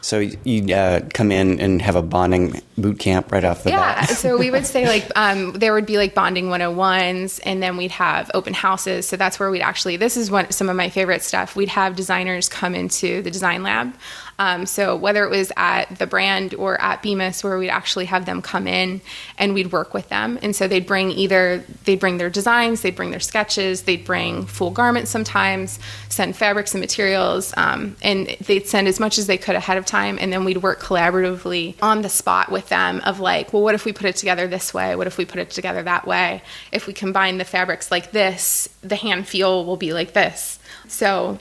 So 0.00 0.20
you 0.20 0.72
uh, 0.74 1.00
come 1.12 1.32
in 1.32 1.60
and 1.60 1.82
have 1.82 1.96
a 1.96 2.02
bonding 2.02 2.62
boot 2.78 2.98
camp 2.98 3.32
right 3.32 3.44
off 3.44 3.64
the 3.64 3.70
yeah, 3.70 4.00
bat. 4.00 4.08
Yeah. 4.08 4.14
so 4.14 4.38
we 4.38 4.50
would 4.50 4.64
say 4.64 4.86
like 4.86 5.10
um, 5.16 5.52
there 5.52 5.74
would 5.74 5.84
be 5.84 5.98
like 5.98 6.14
bonding 6.14 6.46
101s, 6.46 7.40
and 7.44 7.62
then 7.62 7.76
we'd 7.76 7.90
have 7.90 8.30
open 8.32 8.54
houses. 8.54 9.08
So 9.08 9.16
that's 9.16 9.40
where 9.40 9.50
we'd 9.50 9.62
actually. 9.62 9.96
This 9.96 10.16
is 10.16 10.30
one 10.30 10.50
some 10.52 10.68
of 10.68 10.76
my 10.76 10.90
favorite 10.90 11.22
stuff. 11.22 11.56
We'd 11.56 11.70
have 11.70 11.96
designers 11.96 12.48
come 12.48 12.74
into 12.74 13.20
the 13.20 13.30
design 13.30 13.64
lab. 13.64 13.94
Um, 14.38 14.66
so 14.66 14.96
whether 14.96 15.24
it 15.24 15.30
was 15.30 15.50
at 15.56 15.98
the 15.98 16.06
brand 16.06 16.54
or 16.54 16.80
at 16.80 17.02
Bemis, 17.02 17.42
where 17.42 17.58
we'd 17.58 17.70
actually 17.70 18.04
have 18.06 18.26
them 18.26 18.42
come 18.42 18.66
in 18.66 19.00
and 19.38 19.54
we'd 19.54 19.72
work 19.72 19.94
with 19.94 20.08
them, 20.08 20.38
and 20.42 20.54
so 20.54 20.68
they'd 20.68 20.86
bring 20.86 21.10
either 21.10 21.64
they'd 21.84 22.00
bring 22.00 22.18
their 22.18 22.30
designs, 22.30 22.82
they'd 22.82 22.96
bring 22.96 23.10
their 23.10 23.20
sketches, 23.20 23.82
they'd 23.82 24.04
bring 24.04 24.46
full 24.46 24.70
garments 24.70 25.10
sometimes, 25.10 25.78
send 26.08 26.36
fabrics 26.36 26.74
and 26.74 26.80
materials, 26.80 27.54
um, 27.56 27.96
and 28.02 28.26
they'd 28.46 28.66
send 28.66 28.88
as 28.88 29.00
much 29.00 29.18
as 29.18 29.26
they 29.26 29.38
could 29.38 29.54
ahead 29.54 29.78
of 29.78 29.86
time, 29.86 30.18
and 30.20 30.32
then 30.32 30.44
we'd 30.44 30.58
work 30.58 30.80
collaboratively 30.80 31.74
on 31.82 32.02
the 32.02 32.08
spot 32.08 32.50
with 32.50 32.68
them 32.68 33.00
of 33.04 33.20
like, 33.20 33.52
well, 33.52 33.62
what 33.62 33.74
if 33.74 33.84
we 33.84 33.92
put 33.92 34.06
it 34.06 34.16
together 34.16 34.46
this 34.46 34.74
way? 34.74 34.96
What 34.96 35.06
if 35.06 35.18
we 35.18 35.24
put 35.24 35.40
it 35.40 35.50
together 35.50 35.82
that 35.82 36.06
way? 36.06 36.42
If 36.72 36.86
we 36.86 36.92
combine 36.92 37.38
the 37.38 37.44
fabrics 37.44 37.90
like 37.90 38.12
this, 38.12 38.68
the 38.82 38.96
hand 38.96 39.26
feel 39.26 39.64
will 39.64 39.76
be 39.76 39.92
like 39.92 40.12
this. 40.12 40.58
So 40.88 41.38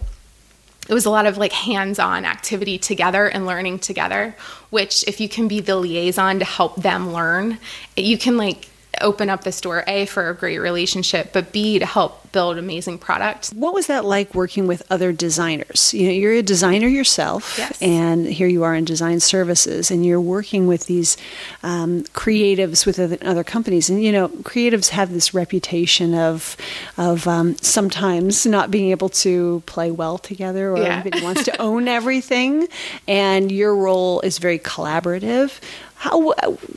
it 0.88 0.94
was 0.94 1.06
a 1.06 1.10
lot 1.10 1.26
of 1.26 1.38
like 1.38 1.52
hands-on 1.52 2.26
activity 2.26 2.78
together 2.78 3.28
and 3.28 3.46
learning 3.46 3.80
together 3.80 4.36
which 4.70 5.04
if 5.08 5.20
you 5.20 5.30
can 5.30 5.48
be 5.48 5.60
the 5.60 5.76
liaison 5.76 6.40
to 6.40 6.46
help 6.46 6.76
them 6.76 7.12
learn 7.14 7.58
you 7.96 8.18
can 8.18 8.38
like 8.38 8.68
open 9.02 9.30
up 9.30 9.44
this 9.44 9.62
door 9.62 9.84
a 9.88 10.06
for 10.06 10.30
a 10.30 10.36
great 10.36 10.60
relationship 10.60 11.32
but 11.34 11.52
b 11.52 11.80
to 11.80 11.86
help 11.86 12.32
build 12.32 12.58
amazing 12.58 12.98
products. 12.98 13.52
what 13.54 13.74
was 13.74 13.88
that 13.88 14.04
like 14.04 14.36
working 14.36 14.68
with 14.68 14.84
other 14.90 15.14
designers 15.14 15.94
you 15.94 16.06
know 16.08 16.14
you're 16.14 16.34
a 16.34 16.44
designer 16.44 16.88
yourself 16.88 17.56
yes. 17.58 17.82
and 17.82 18.28
here 18.28 18.48
you 18.48 18.64
are 18.64 18.76
in 18.76 18.84
design 18.84 19.20
services 19.20 19.90
and 19.90 20.06
you're 20.06 20.20
working 20.20 20.68
with 20.68 20.86
these 20.88 21.16
um, 21.64 22.04
creatives 22.14 22.86
with 22.86 23.00
other 23.24 23.44
companies 23.44 23.90
and 23.90 24.04
you 24.04 24.12
know 24.12 24.28
creatives 24.28 24.90
have 24.90 25.14
this 25.14 25.34
reputation 25.34 26.14
of 26.14 26.58
of 26.98 27.26
um, 27.28 27.56
sometimes 27.58 28.46
not 28.46 28.70
being 28.70 28.92
able 28.92 29.10
to 29.10 29.64
play 29.66 29.90
well 29.90 30.18
together 30.18 30.72
or 30.72 30.78
yeah. 30.80 30.98
everybody 30.98 31.24
wants 31.24 31.44
to 31.44 31.62
own 31.62 31.88
everything 31.88 32.68
and 33.08 33.52
your 33.52 33.76
role 33.76 34.20
is 34.22 34.40
very 34.40 34.60
collaborative 34.60 35.60
how, 36.06 36.22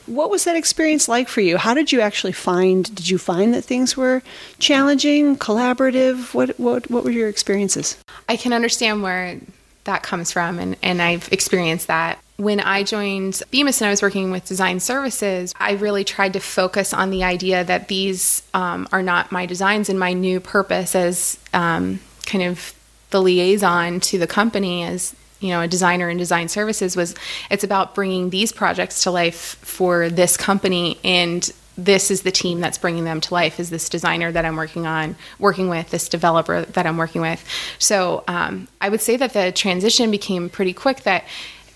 what 0.07 0.31
was 0.31 0.45
that 0.45 0.57
experience 0.57 1.07
like 1.07 1.29
for 1.29 1.43
you? 1.43 1.59
How 1.59 1.75
did 1.75 1.93
you 1.93 2.01
actually 2.01 2.33
find? 2.33 2.95
Did 2.95 3.11
you 3.11 3.19
find 3.19 3.53
that 3.53 3.63
things 3.63 3.95
were 3.95 4.23
challenging, 4.59 5.37
collaborative? 5.37 6.33
What 6.33 6.59
what 6.59 6.91
what 6.91 7.05
were 7.05 7.11
your 7.11 7.29
experiences? 7.29 7.99
I 8.27 8.39
can 8.39 8.55
understand 8.55 9.03
where 9.03 9.39
that 9.85 10.03
comes 10.03 10.33
from, 10.33 10.59
and 10.59 10.77
and 10.83 11.03
I've 11.03 11.31
experienced 11.31 11.89
that. 11.89 12.19
When 12.39 12.59
I 12.59 12.85
joined 12.85 13.43
Bemis 13.51 13.83
and 13.83 13.89
I 13.89 13.91
was 13.91 14.01
working 14.01 14.31
with 14.31 14.47
design 14.47 14.81
services, 14.81 15.53
I 15.59 15.73
really 15.73 16.05
tried 16.05 16.33
to 16.33 16.41
focus 16.41 16.95
on 16.95 17.11
the 17.11 17.25
idea 17.25 17.65
that 17.65 17.89
these 17.89 18.43
um, 18.55 18.89
are 18.93 19.03
not 19.03 19.31
my 19.31 19.45
designs 19.45 19.91
and 19.91 20.01
my 20.01 20.15
new 20.15 20.41
purpose 20.41 20.95
as 20.95 21.39
um, 21.53 22.01
kind 22.25 22.45
of 22.45 22.73
the 23.11 23.21
liaison 23.21 24.01
to 24.01 24.19
the 24.19 24.27
company 24.27 24.85
as 24.85 25.15
you 25.41 25.51
know 25.51 25.61
a 25.61 25.69
designer 25.69 26.09
in 26.09 26.17
design 26.17 26.49
services 26.49 26.97
was 26.97 27.15
it's 27.51 27.65
about 27.65 27.95
bringing 27.95 28.31
these 28.31 28.53
projects 28.53 29.03
to 29.03 29.11
life 29.11 29.57
for 29.61 30.09
this 30.09 30.37
company 30.37 30.99
and 31.05 31.53
this 31.77 32.11
is 32.11 32.23
the 32.23 32.33
team 32.33 32.61
that's 32.61 32.77
bringing 32.77 33.05
them 33.05 33.21
to 33.21 33.33
life 33.33 33.61
is 33.61 33.71
this 33.71 33.89
designer 33.89 34.33
that 34.33 34.45
i'm 34.45 34.57
working 34.57 34.87
on 34.87 35.15
working 35.39 35.69
with 35.69 35.91
this 35.91 36.09
developer 36.09 36.63
that 36.63 36.87
i'm 36.87 36.97
working 36.97 37.23
with. 37.23 37.45
So 37.79 38.25
um, 38.27 38.69
i 38.81 38.89
would 38.89 39.01
say 39.01 39.17
that 39.17 39.33
the 39.33 39.53
transition 39.53 40.11
became 40.11 40.49
pretty 40.49 40.73
quick 40.73 41.03
that 41.03 41.25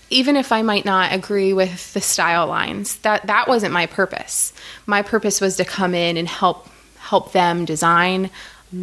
even 0.09 0.35
if 0.35 0.51
i 0.51 0.61
might 0.61 0.85
not 0.85 1.13
agree 1.13 1.53
with 1.53 1.93
the 1.93 2.01
style 2.01 2.47
lines 2.47 2.97
that 2.97 3.25
that 3.27 3.47
wasn't 3.47 3.73
my 3.73 3.85
purpose. 3.85 4.53
My 4.85 5.01
purpose 5.01 5.39
was 5.39 5.55
to 5.57 5.65
come 5.65 5.95
in 5.95 6.17
and 6.17 6.27
help 6.27 6.67
help 6.97 7.31
them 7.31 7.65
design 7.65 8.29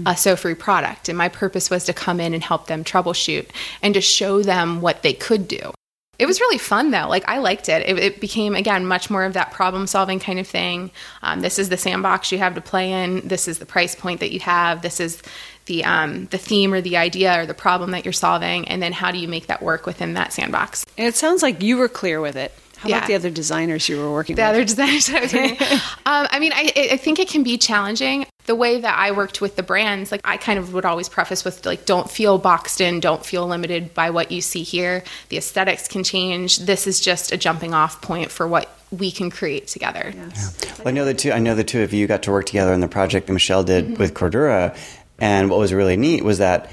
a 0.06 0.16
sew 0.16 0.36
free 0.36 0.54
product. 0.54 1.08
And 1.08 1.18
my 1.18 1.28
purpose 1.28 1.70
was 1.70 1.84
to 1.84 1.92
come 1.92 2.20
in 2.20 2.34
and 2.34 2.42
help 2.42 2.66
them 2.66 2.84
troubleshoot 2.84 3.48
and 3.82 3.94
to 3.94 4.00
show 4.00 4.42
them 4.42 4.80
what 4.80 5.02
they 5.02 5.12
could 5.12 5.48
do. 5.48 5.72
It 6.18 6.26
was 6.26 6.38
really 6.38 6.58
fun 6.58 6.90
though. 6.90 7.08
Like 7.08 7.26
I 7.26 7.38
liked 7.38 7.70
it. 7.70 7.88
It, 7.88 7.98
it 7.98 8.20
became 8.20 8.54
again 8.54 8.84
much 8.84 9.08
more 9.08 9.24
of 9.24 9.32
that 9.32 9.52
problem 9.52 9.86
solving 9.86 10.20
kind 10.20 10.38
of 10.38 10.46
thing. 10.46 10.90
Um, 11.22 11.40
this 11.40 11.58
is 11.58 11.70
the 11.70 11.78
sandbox 11.78 12.30
you 12.30 12.36
have 12.36 12.54
to 12.56 12.60
play 12.60 12.92
in. 12.92 13.26
This 13.26 13.48
is 13.48 13.58
the 13.58 13.64
price 13.64 13.94
point 13.94 14.20
that 14.20 14.30
you 14.30 14.40
have. 14.40 14.82
This 14.82 15.00
is 15.00 15.22
the 15.64 15.82
um, 15.84 16.26
the 16.26 16.36
theme 16.36 16.74
or 16.74 16.82
the 16.82 16.98
idea 16.98 17.40
or 17.40 17.46
the 17.46 17.54
problem 17.54 17.92
that 17.92 18.04
you're 18.04 18.12
solving, 18.12 18.68
and 18.68 18.82
then 18.82 18.92
how 18.92 19.10
do 19.10 19.18
you 19.18 19.28
make 19.28 19.46
that 19.46 19.62
work 19.62 19.86
within 19.86 20.12
that 20.14 20.34
sandbox? 20.34 20.84
And 20.98 21.06
it 21.06 21.16
sounds 21.16 21.42
like 21.42 21.62
you 21.62 21.78
were 21.78 21.88
clear 21.88 22.20
with 22.20 22.36
it. 22.36 22.52
How 22.80 22.88
Yeah. 22.88 22.96
about 22.98 23.08
the 23.08 23.14
other 23.14 23.30
designers 23.30 23.88
you 23.88 23.98
were 23.98 24.10
working 24.10 24.34
with? 24.34 24.38
the 24.38 24.42
with? 24.42 24.50
other 24.56 24.64
designers 24.64 25.08
I 25.10 25.20
was 25.20 25.32
working 25.34 25.56
with. 25.60 25.72
um, 26.06 26.26
I 26.30 26.38
mean, 26.40 26.52
I, 26.54 26.72
I 26.92 26.96
think 26.96 27.18
it 27.18 27.28
can 27.28 27.42
be 27.42 27.58
challenging. 27.58 28.26
The 28.46 28.54
way 28.54 28.80
that 28.80 28.98
I 28.98 29.12
worked 29.12 29.40
with 29.40 29.54
the 29.56 29.62
brands, 29.62 30.10
like 30.10 30.22
I 30.24 30.36
kind 30.38 30.58
of 30.58 30.72
would 30.72 30.84
always 30.84 31.08
preface 31.08 31.44
with 31.44 31.64
like, 31.66 31.84
don't 31.86 32.10
feel 32.10 32.38
boxed 32.38 32.80
in, 32.80 32.98
don't 33.00 33.24
feel 33.24 33.46
limited 33.46 33.92
by 33.94 34.10
what 34.10 34.32
you 34.32 34.40
see 34.40 34.62
here. 34.62 35.04
The 35.28 35.36
aesthetics 35.36 35.86
can 35.88 36.02
change. 36.04 36.58
This 36.58 36.86
is 36.86 37.00
just 37.00 37.32
a 37.32 37.36
jumping 37.36 37.74
off 37.74 38.00
point 38.02 38.30
for 38.30 38.48
what 38.48 38.74
we 38.90 39.10
can 39.12 39.30
create 39.30 39.68
together. 39.68 40.12
Well, 40.78 40.88
I 40.88 40.90
know 40.90 41.04
the 41.04 41.14
two. 41.14 41.30
I 41.30 41.38
know 41.38 41.54
the 41.54 41.62
two 41.62 41.82
of 41.82 41.92
you 41.92 42.06
got 42.08 42.22
to 42.24 42.32
work 42.32 42.46
together 42.46 42.72
on 42.72 42.80
the 42.80 42.88
project 42.88 43.26
that 43.28 43.32
Michelle 43.32 43.62
did 43.62 43.84
Mm-hmm. 43.84 43.94
with 44.00 44.14
Cordura, 44.14 44.74
and 45.20 45.48
what 45.50 45.58
was 45.60 45.72
really 45.72 45.96
neat 45.96 46.24
was 46.24 46.38
that 46.38 46.70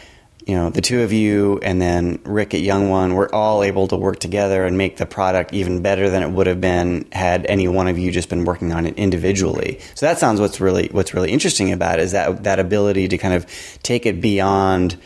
you 0.48 0.56
know 0.56 0.70
the 0.70 0.82
two 0.82 1.02
of 1.02 1.12
you 1.12 1.60
and 1.62 1.82
then 1.82 2.20
Rick 2.24 2.54
at 2.54 2.62
Young 2.62 2.90
One 2.90 3.16
were 3.16 3.34
all 3.36 3.64
able 3.64 3.88
to 3.90 3.98
work 3.98 4.20
together 4.20 4.66
and 4.66 4.78
make 4.78 4.96
the 4.96 5.06
product 5.06 5.54
even 5.54 5.82
better 5.82 6.10
than 6.10 6.24
it 6.24 6.32
would 6.32 6.48
have 6.48 6.62
been 6.62 7.06
had 7.12 7.46
any 7.48 7.68
one 7.68 7.90
of 7.90 8.00
you 8.00 8.12
just 8.12 8.30
been 8.30 8.46
working 8.46 8.72
on 8.72 8.86
it 8.86 8.96
individually. 8.96 9.80
So 9.94 10.06
that 10.06 10.20
sounds 10.20 10.40
what's 10.40 10.62
really 10.62 10.88
what's 10.94 11.14
really 11.14 11.32
interesting 11.32 11.74
about 11.74 12.00
it 12.00 12.04
is 12.04 12.14
that 12.14 12.46
that 12.46 12.60
ability 12.60 13.10
to 13.10 13.18
kind 13.18 13.34
of 13.34 13.46
take 13.84 14.06
it 14.06 14.22
beyond 14.22 14.98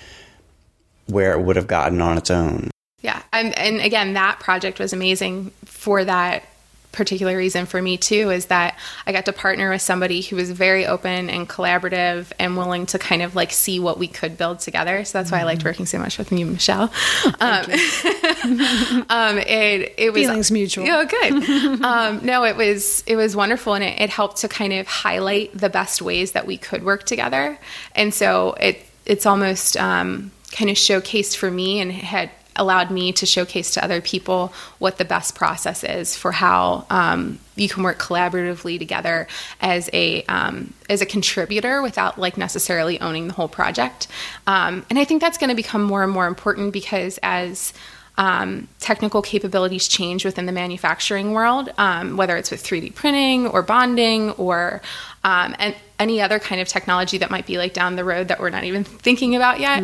where 1.07 1.33
it 1.33 1.41
would 1.41 1.55
have 1.55 1.67
gotten 1.67 2.01
on 2.01 2.19
its 2.19 2.29
own. 2.29 2.69
Yeah. 3.01 3.21
And, 3.33 3.57
and 3.57 3.81
again, 3.81 4.13
that 4.13 4.39
project 4.39 4.77
was 4.77 4.93
amazing 4.93 5.51
for 5.65 6.05
that 6.05 6.43
particular 6.91 7.37
reason 7.37 7.65
for 7.65 7.81
me 7.81 7.97
too 7.97 8.31
is 8.31 8.47
that 8.47 8.77
I 9.05 9.11
got 9.11 9.25
to 9.25 9.33
partner 9.33 9.69
with 9.69 9.81
somebody 9.81 10.21
who 10.21 10.35
was 10.35 10.51
very 10.51 10.85
open 10.85 11.29
and 11.29 11.47
collaborative 11.47 12.31
and 12.37 12.57
willing 12.57 12.85
to 12.87 12.99
kind 12.99 13.21
of 13.21 13.35
like 13.35 13.51
see 13.51 13.79
what 13.79 13.97
we 13.97 14.07
could 14.07 14.37
build 14.37 14.59
together. 14.59 15.05
So 15.05 15.17
that's 15.17 15.31
why 15.31 15.39
I 15.39 15.43
liked 15.43 15.63
working 15.63 15.85
so 15.85 15.99
much 15.99 16.17
with 16.17 16.31
you, 16.31 16.45
Michelle. 16.45 16.91
Um, 17.39 17.65
um, 19.09 19.37
it, 19.37 19.93
it 19.97 20.13
was 20.13 20.23
Feelings 20.23 20.51
mutual. 20.51 20.85
Yeah, 20.85 21.05
good. 21.05 21.81
um, 21.83 22.25
no, 22.25 22.43
it 22.43 22.57
was 22.57 23.03
it 23.07 23.15
was 23.15 23.35
wonderful, 23.35 23.73
and 23.73 23.83
it, 23.83 24.01
it 24.01 24.09
helped 24.09 24.37
to 24.37 24.47
kind 24.47 24.73
of 24.73 24.87
highlight 24.87 25.57
the 25.57 25.69
best 25.69 26.01
ways 26.01 26.33
that 26.33 26.45
we 26.45 26.57
could 26.57 26.83
work 26.83 27.05
together. 27.05 27.57
And 27.95 28.13
so 28.13 28.53
it 28.53 28.85
it's 29.05 29.25
almost 29.25 29.77
um, 29.77 30.31
kind 30.51 30.69
of 30.69 30.75
showcased 30.75 31.37
for 31.37 31.49
me, 31.49 31.79
and 31.79 31.91
had 31.91 32.31
allowed 32.61 32.91
me 32.91 33.11
to 33.11 33.25
showcase 33.25 33.71
to 33.71 33.83
other 33.83 33.99
people 33.99 34.53
what 34.77 34.99
the 34.99 35.03
best 35.03 35.33
process 35.35 35.83
is 35.83 36.15
for 36.15 36.31
how 36.31 36.85
um, 36.91 37.39
you 37.55 37.67
can 37.67 37.81
work 37.81 37.99
collaboratively 37.99 38.77
together 38.77 39.27
as 39.59 39.89
a 39.91 40.23
um, 40.25 40.73
as 40.87 41.01
a 41.01 41.05
contributor 41.05 41.81
without 41.81 42.19
like 42.19 42.37
necessarily 42.37 43.01
owning 43.01 43.27
the 43.27 43.33
whole 43.33 43.49
project. 43.49 44.07
Um, 44.45 44.85
and 44.89 44.99
I 44.99 45.03
think 45.03 45.21
that's 45.21 45.39
going 45.39 45.49
to 45.49 45.55
become 45.55 45.81
more 45.81 46.03
and 46.03 46.11
more 46.11 46.27
important 46.27 46.71
because 46.71 47.19
as 47.23 47.73
um, 48.17 48.67
technical 48.79 49.23
capabilities 49.23 49.87
change 49.87 50.23
within 50.23 50.45
the 50.45 50.51
manufacturing 50.51 51.31
world, 51.31 51.71
um, 51.79 52.17
whether 52.17 52.37
it's 52.37 52.51
with 52.51 52.63
3D 52.63 52.93
printing 52.93 53.47
or 53.47 53.63
bonding 53.63 54.31
or 54.31 54.81
um, 55.23 55.55
and 55.57 55.75
any 55.97 56.21
other 56.21 56.37
kind 56.37 56.61
of 56.61 56.67
technology 56.67 57.17
that 57.17 57.31
might 57.31 57.47
be 57.47 57.57
like 57.57 57.73
down 57.73 57.95
the 57.95 58.03
road 58.03 58.27
that 58.27 58.39
we're 58.39 58.49
not 58.51 58.65
even 58.65 58.83
thinking 58.83 59.35
about 59.35 59.59
yet. 59.59 59.81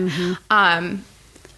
Um, 0.51 1.03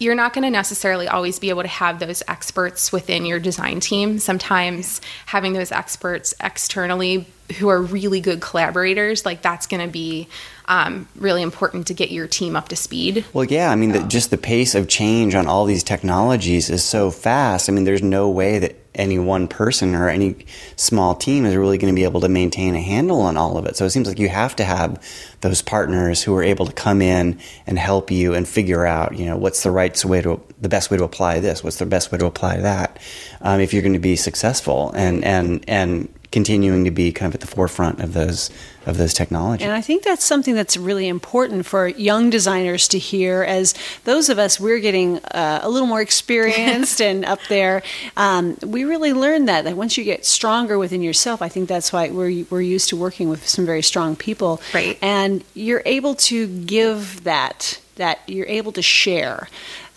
you're 0.00 0.14
not 0.14 0.32
going 0.32 0.42
to 0.44 0.50
necessarily 0.50 1.06
always 1.06 1.38
be 1.38 1.50
able 1.50 1.62
to 1.62 1.68
have 1.68 2.00
those 2.00 2.22
experts 2.26 2.90
within 2.90 3.26
your 3.26 3.38
design 3.38 3.80
team. 3.80 4.18
Sometimes 4.18 5.00
having 5.26 5.52
those 5.52 5.70
experts 5.70 6.34
externally 6.42 7.26
who 7.58 7.68
are 7.68 7.80
really 7.80 8.20
good 8.20 8.40
collaborators, 8.40 9.26
like 9.26 9.42
that's 9.42 9.66
going 9.66 9.86
to 9.86 9.92
be 9.92 10.26
um, 10.70 11.08
really 11.16 11.42
important 11.42 11.88
to 11.88 11.94
get 11.94 12.12
your 12.12 12.28
team 12.28 12.54
up 12.54 12.68
to 12.68 12.76
speed. 12.76 13.24
Well, 13.32 13.44
yeah, 13.44 13.72
I 13.72 13.74
mean, 13.74 13.90
the, 13.90 14.04
just 14.04 14.30
the 14.30 14.38
pace 14.38 14.76
of 14.76 14.86
change 14.86 15.34
on 15.34 15.48
all 15.48 15.64
these 15.64 15.82
technologies 15.82 16.70
is 16.70 16.84
so 16.84 17.10
fast. 17.10 17.68
I 17.68 17.72
mean, 17.72 17.82
there's 17.82 18.04
no 18.04 18.30
way 18.30 18.60
that 18.60 18.76
any 18.94 19.18
one 19.18 19.48
person 19.48 19.96
or 19.96 20.08
any 20.08 20.46
small 20.76 21.16
team 21.16 21.44
is 21.44 21.56
really 21.56 21.76
going 21.76 21.92
to 21.92 21.96
be 21.96 22.04
able 22.04 22.20
to 22.20 22.28
maintain 22.28 22.76
a 22.76 22.80
handle 22.80 23.20
on 23.20 23.36
all 23.36 23.58
of 23.58 23.66
it. 23.66 23.76
So 23.76 23.84
it 23.84 23.90
seems 23.90 24.06
like 24.06 24.20
you 24.20 24.28
have 24.28 24.54
to 24.56 24.64
have 24.64 25.02
those 25.40 25.60
partners 25.60 26.22
who 26.22 26.36
are 26.36 26.42
able 26.42 26.66
to 26.66 26.72
come 26.72 27.02
in 27.02 27.40
and 27.66 27.76
help 27.76 28.12
you 28.12 28.34
and 28.34 28.46
figure 28.46 28.86
out, 28.86 29.18
you 29.18 29.26
know, 29.26 29.36
what's 29.36 29.64
the 29.64 29.72
right 29.72 30.04
way 30.04 30.22
to, 30.22 30.40
the 30.60 30.68
best 30.68 30.88
way 30.90 30.98
to 30.98 31.04
apply 31.04 31.40
this, 31.40 31.64
what's 31.64 31.78
the 31.78 31.86
best 31.86 32.12
way 32.12 32.18
to 32.18 32.26
apply 32.26 32.58
that, 32.58 33.00
um, 33.40 33.58
if 33.58 33.72
you're 33.72 33.82
going 33.82 33.92
to 33.94 33.98
be 33.98 34.14
successful 34.14 34.92
and 34.94 35.24
and 35.24 35.64
and 35.66 36.08
continuing 36.32 36.84
to 36.84 36.90
be 36.90 37.10
kind 37.12 37.30
of 37.30 37.34
at 37.34 37.40
the 37.40 37.46
forefront 37.46 38.00
of 38.00 38.12
those 38.12 38.50
of 38.86 38.96
those 38.96 39.12
technologies. 39.12 39.66
And 39.66 39.74
I 39.74 39.82
think 39.82 40.04
that's 40.04 40.24
something 40.24 40.54
that's 40.54 40.76
really 40.76 41.06
important 41.06 41.66
for 41.66 41.86
young 41.86 42.30
designers 42.30 42.88
to 42.88 42.98
hear. 42.98 43.42
As 43.42 43.74
those 44.04 44.30
of 44.30 44.38
us, 44.38 44.58
we're 44.58 44.78
getting 44.78 45.18
uh, 45.18 45.60
a 45.62 45.68
little 45.68 45.86
more 45.86 46.00
experienced 46.00 47.02
and 47.08 47.24
up 47.24 47.40
there. 47.48 47.82
Um, 48.16 48.56
we 48.62 48.84
really 48.84 49.12
learn 49.12 49.44
that 49.46 49.64
that 49.64 49.76
once 49.76 49.98
you 49.98 50.04
get 50.04 50.24
stronger 50.24 50.78
within 50.78 51.02
yourself, 51.02 51.42
I 51.42 51.48
think 51.48 51.68
that's 51.68 51.92
why 51.92 52.08
we're 52.10 52.44
we're 52.48 52.62
used 52.62 52.88
to 52.90 52.96
working 52.96 53.28
with 53.28 53.46
some 53.46 53.66
very 53.66 53.82
strong 53.82 54.16
people, 54.16 54.62
right? 54.72 54.98
And 55.02 55.44
you're 55.54 55.82
able 55.84 56.14
to 56.14 56.46
give 56.46 57.24
that 57.24 57.80
that 57.96 58.20
you're 58.26 58.46
able 58.46 58.72
to 58.72 58.82
share 58.82 59.48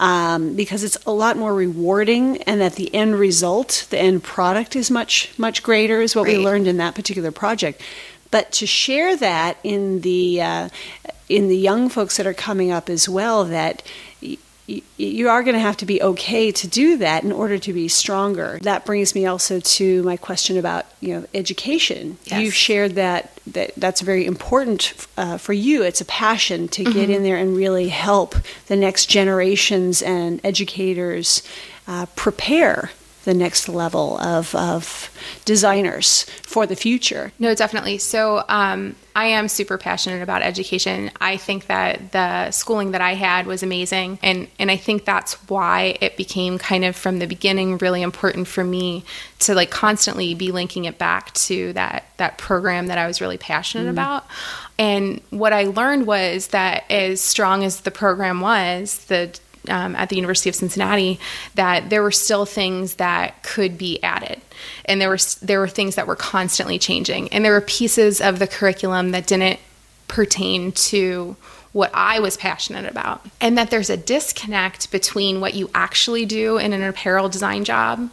um, 0.04 0.54
because 0.58 0.84
it's 0.84 0.98
a 1.06 1.12
lot 1.12 1.38
more 1.38 1.56
rewarding 1.56 2.42
and 2.44 2.60
that 2.60 2.74
the 2.74 2.94
end 2.94 3.16
result 3.16 3.88
the 3.90 3.98
end 3.98 4.22
product 4.22 4.76
is 4.76 4.92
much 4.92 5.32
much 5.40 5.64
greater 5.64 6.02
is 6.02 6.14
what 6.14 6.26
right. 6.26 6.38
we 6.38 6.44
learned 6.44 6.68
in 6.68 6.76
that 6.76 6.94
particular 6.94 7.32
project 7.32 7.82
but 8.30 8.52
to 8.52 8.68
share 8.68 9.16
that 9.16 9.58
in 9.64 10.02
the 10.02 10.42
uh, 10.42 10.68
in 11.30 11.48
the 11.48 11.58
young 11.58 11.88
folks 11.88 12.18
that 12.18 12.28
are 12.28 12.34
coming 12.34 12.70
up 12.70 12.90
as 12.90 13.08
well 13.08 13.46
that 13.46 13.82
you 14.66 15.28
are 15.28 15.44
going 15.44 15.56
to 15.56 15.60
have 15.60 15.78
to 15.78 15.86
be 15.86 16.02
okay 16.02 16.52
to 16.52 16.68
do 16.68 16.98
that 16.98 17.24
in 17.24 17.32
order 17.32 17.58
to 17.58 17.74
be 17.74 17.88
stronger. 17.90 18.60
That 18.62 18.86
brings 18.86 19.14
me 19.14 19.26
also 19.26 19.60
to 19.60 20.04
my 20.04 20.16
question 20.16 20.58
about 20.58 20.86
you 21.02 21.14
know 21.14 21.28
education. 21.34 22.18
Yes. 22.26 22.42
You've 22.42 22.54
shared 22.54 22.96
that, 22.96 23.38
that 23.48 23.74
that's 23.76 24.00
very 24.02 24.26
important 24.26 24.94
uh, 25.18 25.38
for 25.38 25.54
you. 25.54 25.84
It's 25.84 26.00
a 26.00 26.06
passion 26.06 26.70
to 26.70 26.84
mm-hmm. 26.84 26.94
get 26.94 27.10
in 27.10 27.24
there 27.24 27.38
and 27.38 27.56
really 27.56 27.90
help 27.90 28.36
the 28.68 28.78
next 28.78 29.08
generations 29.08 30.02
and 30.02 30.40
educators 30.46 31.44
uh, 31.88 32.06
prepare 32.16 32.92
the 33.24 33.34
next 33.34 33.70
level 33.70 34.18
of, 34.20 34.54
of 34.56 35.10
designers 35.46 36.24
for 36.42 36.66
the 36.66 36.76
future. 36.76 37.32
No, 37.40 37.56
definitely. 37.56 37.98
So 37.98 38.44
um, 38.50 38.96
I 39.16 39.26
am 39.28 39.48
super 39.48 39.78
passionate 39.78 40.22
about 40.22 40.42
education. 40.42 41.12
I 41.22 41.38
think 41.38 41.68
that 41.68 42.12
the 42.12 42.52
schooling 42.52 42.92
that 42.92 43.02
I 43.02 43.14
had 43.14 43.46
was 43.46 43.64
amazing, 43.64 44.20
and 44.24 44.48
and 44.58 44.72
I 44.72 44.78
think 44.78 45.06
that's 45.06 45.34
why 45.50 45.98
it 46.02 46.18
became 46.18 46.58
kind 46.58 46.84
of 46.84 46.96
from 46.96 47.20
the 47.20 47.28
beginning 47.28 47.78
really 47.78 48.02
important 48.02 48.48
for 48.48 48.64
me 48.64 49.04
to 49.40 49.54
like 49.54 49.70
constantly 49.70 50.34
be 50.34 50.52
linking 50.52 50.86
it 50.86 50.98
back 50.98 51.34
to 51.34 51.74
that 51.74 52.06
that 52.18 52.38
program 52.38 52.88
that 52.88 52.98
I 52.98 53.08
was 53.08 53.22
really 53.22 53.38
passionate 53.38 53.84
mm-hmm. 53.84 53.92
about. 53.92 54.26
And 54.80 55.22
what 55.30 55.54
I 55.54 55.66
learned 55.66 56.08
was 56.08 56.48
that 56.48 56.86
as 56.90 57.22
strong 57.22 57.64
as 57.64 57.82
the 57.82 57.92
program 57.92 58.42
was, 58.42 59.06
the 59.06 59.40
um, 59.70 59.96
at 59.96 60.10
the 60.10 60.16
University 60.16 60.50
of 60.50 60.56
Cincinnati 60.56 61.20
that 61.56 61.90
there 61.90 62.04
were 62.04 62.12
still 62.12 62.46
things 62.46 62.96
that 62.96 63.44
could 63.44 63.78
be 63.78 64.02
added, 64.04 64.42
and 64.86 65.00
there 65.00 65.10
were 65.10 65.20
there 65.42 65.60
were 65.60 65.68
things 65.68 65.96
that 65.96 66.08
were 66.08 66.16
constantly 66.16 66.80
changing, 66.80 67.30
and 67.30 67.44
there 67.44 67.54
were 67.54 67.62
pieces 67.62 68.22
of 68.22 68.40
the 68.40 68.48
curriculum 68.48 69.12
that 69.12 69.28
didn't 69.28 69.60
pertain 70.08 70.72
to 70.74 71.36
what 71.72 71.90
I 71.94 72.20
was 72.20 72.38
passionate 72.38 72.86
about, 72.86 73.26
and 73.42 73.58
that 73.58 73.72
there's 73.72 73.90
a 73.90 73.98
disconnect 73.98 74.92
between 74.92 75.42
what 75.42 75.54
you 75.54 75.70
actually 75.74 76.26
do 76.26 76.58
in 76.58 76.74
an 76.74 76.84
apparel 76.84 77.30
design 77.30 77.64
job 77.64 78.12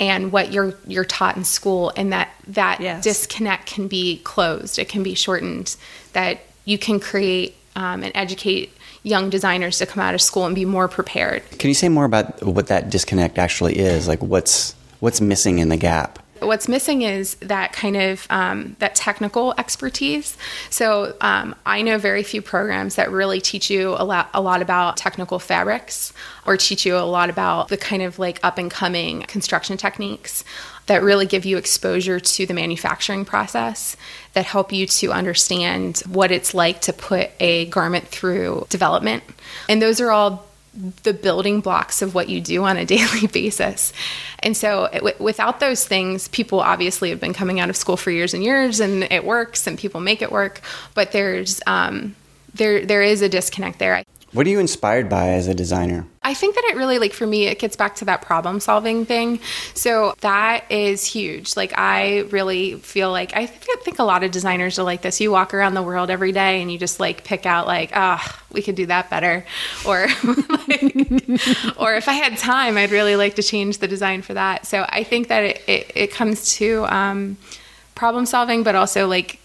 and 0.00 0.32
what 0.32 0.52
you're 0.52 0.74
you're 0.86 1.04
taught 1.04 1.36
in 1.36 1.44
school 1.44 1.92
and 1.96 2.12
that 2.12 2.30
that 2.48 2.80
yes. 2.80 3.04
disconnect 3.04 3.66
can 3.66 3.88
be 3.88 4.18
closed. 4.24 4.78
It 4.78 4.88
can 4.88 5.02
be 5.02 5.14
shortened. 5.14 5.76
That 6.12 6.40
you 6.64 6.78
can 6.78 7.00
create 7.00 7.56
um, 7.76 8.02
and 8.02 8.12
educate 8.14 8.72
young 9.02 9.30
designers 9.30 9.78
to 9.78 9.86
come 9.86 10.02
out 10.02 10.14
of 10.14 10.22
school 10.22 10.46
and 10.46 10.54
be 10.54 10.64
more 10.64 10.88
prepared. 10.88 11.42
Can 11.58 11.68
you 11.68 11.74
say 11.74 11.88
more 11.88 12.04
about 12.04 12.42
what 12.42 12.68
that 12.68 12.90
disconnect 12.90 13.38
actually 13.38 13.78
is? 13.78 14.06
Like 14.06 14.22
what's 14.22 14.74
what's 15.00 15.20
missing 15.20 15.58
in 15.58 15.68
the 15.68 15.76
gap? 15.76 16.18
What's 16.42 16.68
missing 16.68 17.02
is 17.02 17.36
that 17.36 17.72
kind 17.72 17.96
of 17.96 18.26
um, 18.30 18.76
that 18.78 18.94
technical 18.94 19.54
expertise. 19.58 20.36
So 20.70 21.16
um, 21.20 21.54
I 21.64 21.82
know 21.82 21.98
very 21.98 22.22
few 22.22 22.42
programs 22.42 22.96
that 22.96 23.10
really 23.10 23.40
teach 23.40 23.70
you 23.70 23.90
a 23.90 24.04
lot, 24.04 24.30
a 24.34 24.40
lot 24.40 24.62
about 24.62 24.96
technical 24.96 25.38
fabrics 25.38 26.12
or 26.46 26.56
teach 26.56 26.84
you 26.84 26.96
a 26.96 27.00
lot 27.00 27.30
about 27.30 27.68
the 27.68 27.76
kind 27.76 28.02
of 28.02 28.18
like 28.18 28.40
up 28.42 28.58
and 28.58 28.70
coming 28.70 29.22
construction 29.22 29.76
techniques 29.76 30.44
that 30.86 31.02
really 31.02 31.26
give 31.26 31.44
you 31.44 31.56
exposure 31.56 32.18
to 32.18 32.44
the 32.44 32.54
manufacturing 32.54 33.24
process, 33.24 33.96
that 34.32 34.44
help 34.44 34.72
you 34.72 34.86
to 34.86 35.12
understand 35.12 36.00
what 36.08 36.32
it's 36.32 36.54
like 36.54 36.80
to 36.80 36.92
put 36.92 37.30
a 37.38 37.66
garment 37.66 38.08
through 38.08 38.66
development. 38.68 39.22
And 39.68 39.80
those 39.80 40.00
are 40.00 40.10
all 40.10 40.46
the 41.02 41.12
building 41.12 41.60
blocks 41.60 42.00
of 42.02 42.14
what 42.14 42.28
you 42.28 42.40
do 42.40 42.64
on 42.64 42.76
a 42.76 42.84
daily 42.86 43.26
basis. 43.26 43.92
And 44.40 44.56
so, 44.56 44.88
w- 44.92 45.16
without 45.18 45.60
those 45.60 45.86
things, 45.86 46.28
people 46.28 46.60
obviously 46.60 47.10
have 47.10 47.20
been 47.20 47.34
coming 47.34 47.60
out 47.60 47.70
of 47.70 47.76
school 47.76 47.96
for 47.96 48.10
years 48.10 48.34
and 48.34 48.42
years, 48.42 48.80
and 48.80 49.04
it 49.04 49.24
works, 49.24 49.66
and 49.66 49.78
people 49.78 50.00
make 50.00 50.22
it 50.22 50.32
work. 50.32 50.60
But 50.94 51.12
there's 51.12 51.60
um, 51.66 52.16
there 52.54 52.84
there 52.84 53.02
is 53.02 53.22
a 53.22 53.28
disconnect 53.28 53.78
there. 53.78 54.02
What 54.32 54.46
are 54.46 54.50
you 54.50 54.60
inspired 54.60 55.10
by 55.10 55.28
as 55.30 55.46
a 55.46 55.54
designer? 55.54 56.06
I 56.22 56.32
think 56.32 56.54
that 56.54 56.64
it 56.64 56.76
really, 56.76 56.98
like, 56.98 57.12
for 57.12 57.26
me, 57.26 57.48
it 57.48 57.58
gets 57.58 57.76
back 57.76 57.96
to 57.96 58.06
that 58.06 58.22
problem 58.22 58.60
solving 58.60 59.04
thing. 59.04 59.40
So 59.74 60.14
that 60.20 60.64
is 60.70 61.04
huge. 61.04 61.54
Like, 61.54 61.76
I 61.76 62.20
really 62.30 62.76
feel 62.76 63.10
like 63.10 63.36
I 63.36 63.44
think 63.44 63.98
a 63.98 64.04
lot 64.04 64.24
of 64.24 64.30
designers 64.30 64.78
are 64.78 64.84
like 64.84 65.02
this. 65.02 65.20
You 65.20 65.30
walk 65.30 65.52
around 65.52 65.74
the 65.74 65.82
world 65.82 66.08
every 66.08 66.32
day 66.32 66.62
and 66.62 66.72
you 66.72 66.78
just 66.78 66.98
like 66.98 67.24
pick 67.24 67.44
out, 67.44 67.66
like, 67.66 67.90
ah, 67.92 68.22
oh, 68.24 68.46
we 68.52 68.62
could 68.62 68.74
do 68.74 68.86
that 68.86 69.10
better. 69.10 69.44
Or, 69.84 70.06
like, 70.68 70.82
or 71.76 71.94
if 71.94 72.08
I 72.08 72.12
had 72.12 72.38
time, 72.38 72.78
I'd 72.78 72.92
really 72.92 73.16
like 73.16 73.34
to 73.34 73.42
change 73.42 73.78
the 73.78 73.88
design 73.88 74.22
for 74.22 74.34
that. 74.34 74.64
So 74.64 74.86
I 74.88 75.02
think 75.02 75.28
that 75.28 75.42
it, 75.42 75.62
it, 75.66 75.92
it 75.94 76.10
comes 76.12 76.54
to 76.54 76.86
um, 76.86 77.36
problem 77.94 78.26
solving, 78.26 78.62
but 78.62 78.74
also 78.76 79.08
like, 79.08 79.40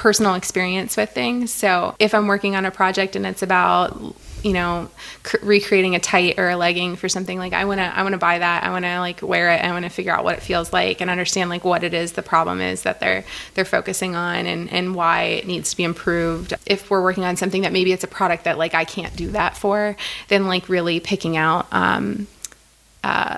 personal 0.00 0.34
experience 0.34 0.96
with 0.96 1.10
things. 1.10 1.52
So 1.52 1.94
if 1.98 2.14
I'm 2.14 2.26
working 2.26 2.56
on 2.56 2.64
a 2.64 2.70
project 2.70 3.16
and 3.16 3.26
it's 3.26 3.42
about 3.42 4.16
you 4.42 4.54
know 4.54 4.88
recreating 5.42 5.94
a 5.94 6.00
tight 6.00 6.38
or 6.38 6.48
a 6.48 6.56
legging 6.56 6.96
for 6.96 7.10
something 7.10 7.38
like 7.38 7.52
i 7.52 7.66
want 7.66 7.78
to 7.78 7.84
i 7.94 8.02
want 8.02 8.14
to 8.14 8.18
buy 8.18 8.38
that. 8.38 8.64
I 8.64 8.70
want 8.70 8.86
to 8.86 8.98
like 8.98 9.20
wear 9.20 9.50
it. 9.50 9.62
I 9.62 9.70
want 9.72 9.84
to 9.84 9.90
figure 9.90 10.12
out 10.12 10.24
what 10.24 10.38
it 10.38 10.42
feels 10.42 10.72
like 10.72 11.02
and 11.02 11.10
understand 11.10 11.50
like 11.50 11.62
what 11.62 11.84
it 11.84 11.92
is 11.92 12.12
the 12.12 12.22
problem 12.22 12.62
is 12.62 12.84
that 12.84 13.00
they're 13.00 13.26
they're 13.52 13.66
focusing 13.66 14.16
on 14.16 14.46
and 14.46 14.72
and 14.72 14.94
why 14.94 15.24
it 15.24 15.46
needs 15.46 15.68
to 15.72 15.76
be 15.76 15.84
improved. 15.84 16.54
If 16.64 16.90
we're 16.90 17.02
working 17.02 17.24
on 17.24 17.36
something 17.36 17.60
that 17.60 17.72
maybe 17.72 17.92
it's 17.92 18.02
a 18.02 18.08
product 18.08 18.44
that 18.44 18.56
like 18.56 18.74
i 18.74 18.86
can't 18.86 19.14
do 19.14 19.32
that 19.32 19.54
for 19.58 19.94
then 20.28 20.46
like 20.46 20.70
really 20.70 20.98
picking 21.00 21.36
out 21.36 21.66
um 21.72 22.26
uh 23.04 23.36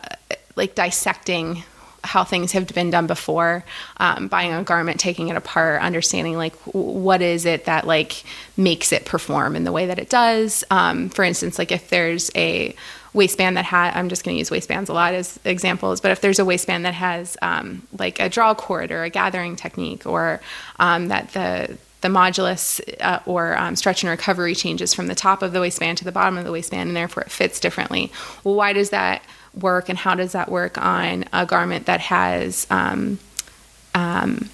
like 0.54 0.76
dissecting 0.76 1.64
how 2.04 2.24
things 2.24 2.52
have 2.52 2.66
been 2.68 2.90
done 2.90 3.06
before 3.06 3.64
um, 3.98 4.28
buying 4.28 4.52
a 4.52 4.62
garment 4.62 4.98
taking 4.98 5.28
it 5.28 5.36
apart 5.36 5.80
understanding 5.80 6.36
like 6.36 6.54
what 6.66 7.22
is 7.22 7.44
it 7.46 7.64
that 7.66 7.86
like 7.86 8.24
makes 8.56 8.92
it 8.92 9.04
perform 9.04 9.56
in 9.56 9.64
the 9.64 9.72
way 9.72 9.86
that 9.86 9.98
it 9.98 10.08
does. 10.08 10.64
Um, 10.70 11.08
for 11.08 11.24
instance 11.24 11.58
like 11.58 11.72
if 11.72 11.88
there's 11.90 12.30
a 12.34 12.74
waistband 13.14 13.56
that 13.56 13.64
had 13.64 13.94
i'm 13.94 14.08
just 14.08 14.24
going 14.24 14.34
to 14.34 14.38
use 14.38 14.50
waistbands 14.50 14.88
a 14.88 14.92
lot 14.92 15.14
as 15.14 15.38
examples 15.44 16.00
but 16.00 16.10
if 16.10 16.20
there's 16.20 16.38
a 16.38 16.44
waistband 16.44 16.84
that 16.84 16.94
has 16.94 17.36
um, 17.42 17.82
like 17.98 18.18
a 18.20 18.28
draw 18.28 18.54
cord 18.54 18.90
or 18.90 19.02
a 19.04 19.10
gathering 19.10 19.54
technique 19.54 20.06
or 20.06 20.40
um, 20.78 21.08
that 21.08 21.30
the 21.32 21.76
the 22.00 22.08
modulus 22.08 22.80
uh, 23.00 23.20
or 23.26 23.56
um, 23.56 23.76
stretch 23.76 24.02
and 24.02 24.10
recovery 24.10 24.54
changes 24.54 24.92
from 24.92 25.06
the 25.06 25.14
top 25.14 25.40
of 25.40 25.52
the 25.52 25.60
waistband 25.60 25.96
to 25.98 26.04
the 26.04 26.12
bottom 26.12 26.36
of 26.36 26.44
the 26.44 26.52
waistband 26.52 26.88
and 26.88 26.96
therefore 26.96 27.22
it 27.22 27.30
fits 27.30 27.60
differently 27.60 28.10
well 28.44 28.54
why 28.54 28.72
does 28.72 28.90
that 28.90 29.22
work 29.54 29.88
and 29.88 29.98
how 29.98 30.14
does 30.14 30.32
that 30.32 30.50
work 30.50 30.78
on 30.78 31.24
a 31.32 31.46
garment 31.46 31.86
that 31.86 32.00
has 32.00 32.66
um, 32.70 33.18
um, 33.94 34.48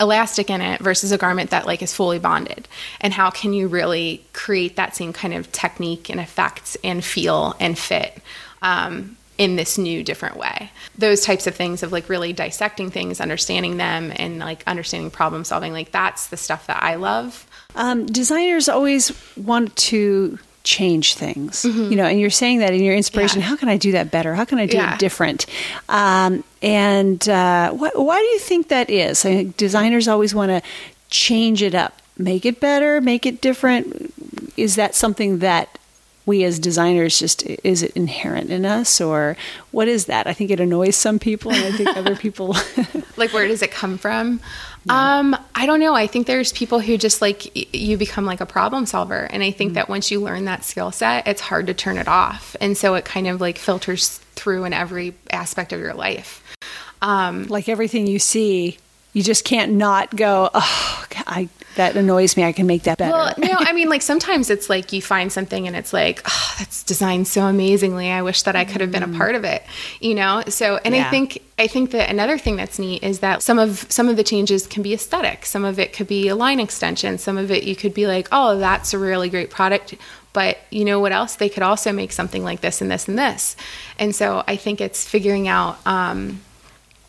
elastic 0.00 0.50
in 0.50 0.60
it 0.60 0.80
versus 0.80 1.12
a 1.12 1.18
garment 1.18 1.50
that 1.50 1.66
like 1.66 1.82
is 1.82 1.94
fully 1.94 2.18
bonded? 2.18 2.68
And 3.00 3.12
how 3.12 3.30
can 3.30 3.52
you 3.52 3.68
really 3.68 4.24
create 4.32 4.76
that 4.76 4.96
same 4.96 5.12
kind 5.12 5.34
of 5.34 5.50
technique 5.52 6.08
and 6.08 6.20
effect 6.20 6.76
and 6.84 7.04
feel 7.04 7.54
and 7.60 7.78
fit 7.78 8.20
um, 8.62 9.16
in 9.36 9.56
this 9.56 9.78
new 9.78 10.02
different 10.02 10.36
way? 10.36 10.70
Those 10.96 11.22
types 11.22 11.46
of 11.46 11.54
things 11.54 11.82
of 11.82 11.92
like 11.92 12.08
really 12.08 12.32
dissecting 12.32 12.90
things 12.90 13.20
understanding 13.20 13.76
them 13.76 14.12
and 14.14 14.38
like 14.38 14.62
understanding 14.66 15.10
problem 15.10 15.44
solving 15.44 15.72
like 15.72 15.92
that's 15.92 16.28
the 16.28 16.36
stuff 16.36 16.66
that 16.66 16.82
i 16.82 16.96
love. 16.96 17.46
Um, 17.74 18.06
designers 18.06 18.68
always 18.68 19.12
want 19.36 19.76
to 19.76 20.38
change 20.68 21.14
things. 21.14 21.64
You 21.64 21.96
know, 21.96 22.04
and 22.04 22.20
you're 22.20 22.28
saying 22.28 22.58
that 22.58 22.74
in 22.74 22.82
your 22.82 22.94
inspiration. 22.94 23.40
Mm-hmm. 23.40 23.46
Yeah. 23.46 23.48
How 23.48 23.56
can 23.56 23.68
I 23.70 23.78
do 23.78 23.92
that 23.92 24.10
better? 24.10 24.34
How 24.34 24.44
can 24.44 24.58
I 24.58 24.66
do 24.66 24.76
Yeah. 24.76 24.92
it 24.94 24.98
different? 25.00 25.46
Um, 25.88 26.44
and 26.60 27.26
uh, 27.26 27.70
wh- 27.72 27.96
why 27.96 28.18
do 28.20 28.26
you 28.26 28.38
think 28.38 28.68
that 28.68 28.90
is? 28.90 29.24
I 29.24 29.30
think 29.34 29.56
designers 29.56 30.08
always 30.08 30.34
want 30.34 30.50
to 30.50 30.60
change 31.08 31.62
it 31.62 31.74
up, 31.74 32.02
make 32.18 32.44
it 32.44 32.60
better, 32.60 33.00
make 33.00 33.24
it 33.24 33.40
different. 33.40 34.12
Is 34.58 34.74
that 34.76 34.94
something 34.94 35.38
that 35.38 35.77
we 36.28 36.44
as 36.44 36.58
designers 36.58 37.18
just 37.18 37.44
is 37.64 37.82
it 37.82 37.90
inherent 37.96 38.50
in 38.50 38.64
us 38.64 39.00
or 39.00 39.36
what 39.72 39.88
is 39.88 40.04
that? 40.04 40.26
I 40.26 40.34
think 40.34 40.50
it 40.50 40.60
annoys 40.60 40.94
some 40.94 41.18
people 41.18 41.50
and 41.50 41.64
I 41.64 41.76
think 41.76 41.96
other 41.96 42.14
people 42.26 42.54
like 43.16 43.32
where 43.32 43.48
does 43.48 43.62
it 43.62 43.72
come 43.72 43.98
from? 43.98 44.40
Um 44.88 45.36
i 45.54 45.66
don't 45.66 45.80
know. 45.80 45.94
I 45.94 46.06
think 46.06 46.26
there's 46.26 46.52
people 46.52 46.78
who 46.80 46.96
just 46.98 47.20
like 47.20 47.74
you 47.74 47.96
become 47.96 48.26
like 48.26 48.40
a 48.40 48.46
problem 48.46 48.86
solver 48.86 49.24
and 49.24 49.42
i 49.42 49.50
think 49.50 49.74
that 49.74 49.88
once 49.88 50.10
you 50.10 50.20
learn 50.20 50.44
that 50.44 50.64
skill 50.64 50.92
set 50.92 51.26
it's 51.26 51.40
hard 51.40 51.66
to 51.66 51.74
turn 51.74 51.98
it 51.98 52.08
off 52.08 52.54
and 52.60 52.76
so 52.76 52.94
it 52.94 53.04
kind 53.04 53.26
of 53.26 53.40
like 53.40 53.58
filters 53.58 54.18
through 54.36 54.64
in 54.64 54.72
every 54.72 55.14
aspect 55.30 55.72
of 55.72 55.80
your 55.80 55.94
life. 55.94 56.44
Um 57.02 57.44
like 57.44 57.68
everything 57.68 58.06
you 58.06 58.18
see, 58.18 58.78
you 59.14 59.22
just 59.22 59.44
can't 59.44 59.72
not 59.72 60.14
go, 60.14 60.50
oh, 60.52 61.06
I, 61.26 61.48
that 61.78 61.96
annoys 61.96 62.36
me. 62.36 62.44
I 62.44 62.52
can 62.52 62.66
make 62.66 62.82
that 62.82 62.98
better. 62.98 63.12
Well, 63.12 63.34
no, 63.38 63.54
I 63.58 63.72
mean, 63.72 63.88
like 63.88 64.02
sometimes 64.02 64.50
it's 64.50 64.68
like 64.68 64.92
you 64.92 65.00
find 65.00 65.32
something 65.32 65.66
and 65.66 65.74
it's 65.74 65.92
like, 65.92 66.20
oh, 66.26 66.54
that's 66.58 66.82
designed 66.82 67.26
so 67.26 67.46
amazingly. 67.46 68.10
I 68.10 68.22
wish 68.22 68.42
that 68.42 68.54
I 68.54 68.64
could 68.64 68.80
have 68.80 68.92
been 68.92 69.02
a 69.02 69.08
part 69.16 69.34
of 69.34 69.44
it, 69.44 69.62
you 70.00 70.14
know. 70.14 70.42
So, 70.48 70.78
and 70.84 70.94
Yeah. 70.94 71.06
I 71.06 71.10
think 71.10 71.42
I 71.58 71.66
think 71.66 71.90
that 71.92 72.10
another 72.10 72.36
thing 72.38 72.56
that's 72.56 72.78
neat 72.78 73.02
is 73.02 73.20
that 73.20 73.42
some 73.42 73.58
of 73.58 73.86
some 73.88 74.08
of 74.08 74.16
the 74.16 74.24
changes 74.24 74.66
can 74.66 74.82
be 74.82 74.92
aesthetic. 74.92 75.46
Some 75.46 75.64
of 75.64 75.78
it 75.78 75.92
could 75.92 76.06
be 76.06 76.28
a 76.28 76.36
line 76.36 76.60
extension. 76.60 77.16
Some 77.18 77.38
of 77.38 77.50
it 77.50 77.64
you 77.64 77.74
could 77.74 77.94
be 77.94 78.06
like, 78.06 78.28
oh, 78.30 78.58
that's 78.58 78.92
a 78.92 78.98
really 78.98 79.30
great 79.30 79.50
product. 79.50 79.94
But 80.32 80.58
you 80.70 80.84
know 80.84 81.00
what 81.00 81.12
else? 81.12 81.36
They 81.36 81.48
could 81.48 81.62
also 81.62 81.90
make 81.92 82.12
something 82.12 82.44
like 82.44 82.60
this 82.60 82.80
and 82.82 82.90
this 82.90 83.08
and 83.08 83.18
this. 83.18 83.56
And 83.98 84.14
so 84.14 84.44
I 84.46 84.56
think 84.56 84.80
it's 84.80 85.08
figuring 85.08 85.48
out. 85.48 85.78
Um, 85.86 86.42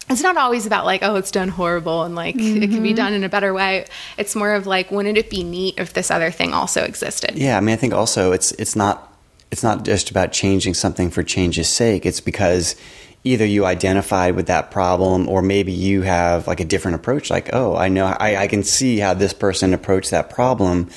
it's 0.10 0.22
not 0.22 0.38
always 0.38 0.66
about 0.66 0.86
like 0.86 1.02
oh 1.04 1.16
it's 1.16 1.32
done 1.32 1.50
horrible 1.50 2.04
and 2.04 2.16
like 2.16 2.36
it 2.36 2.70
could 2.70 2.84
be 2.84 2.90
mm-hmm. 2.90 2.96
done 2.96 3.14
in 3.14 3.24
a 3.24 3.30
better 3.30 3.54
way 3.54 3.86
it's 4.18 4.36
more 4.36 4.54
of 4.54 4.68
like 4.68 4.92
wouldn't 4.92 5.18
it 5.18 5.30
be 5.30 5.44
neat 5.44 5.76
if 5.78 5.94
this 5.94 6.12
other 6.12 6.32
thing 6.32 6.54
also 6.54 6.84
existed 6.84 7.30
Yeah, 7.36 7.58
I 7.58 7.62
mean, 7.62 7.74
I 7.74 7.78
think 7.78 7.94
also 7.94 8.32
it's 8.32 8.52
it's 8.54 8.76
not 8.76 9.18
it's 9.52 9.64
not 9.64 9.86
just 9.86 10.12
about 10.12 10.32
changing 10.32 10.74
something 10.74 11.10
for 11.10 11.24
change's 11.24 11.70
sake. 11.70 12.06
It's 12.06 12.20
because 12.22 12.76
either 13.24 13.46
you 13.46 13.66
identified 13.66 14.36
with 14.36 14.48
that 14.48 14.72
problem, 14.72 15.28
or 15.28 15.42
maybe 15.42 15.72
you 15.72 16.02
have 16.02 16.48
like 16.48 16.60
a 16.60 16.66
different 16.66 16.96
approach. 16.96 17.30
Like, 17.30 17.50
oh, 17.54 17.76
I 17.76 17.90
know 17.90 18.06
I, 18.06 18.44
I 18.44 18.48
can 18.48 18.64
see 18.64 19.00
how 19.00 19.14
this 19.14 19.34
person 19.34 19.74
approached 19.74 20.12
that 20.12 20.30
problem, 20.30 20.90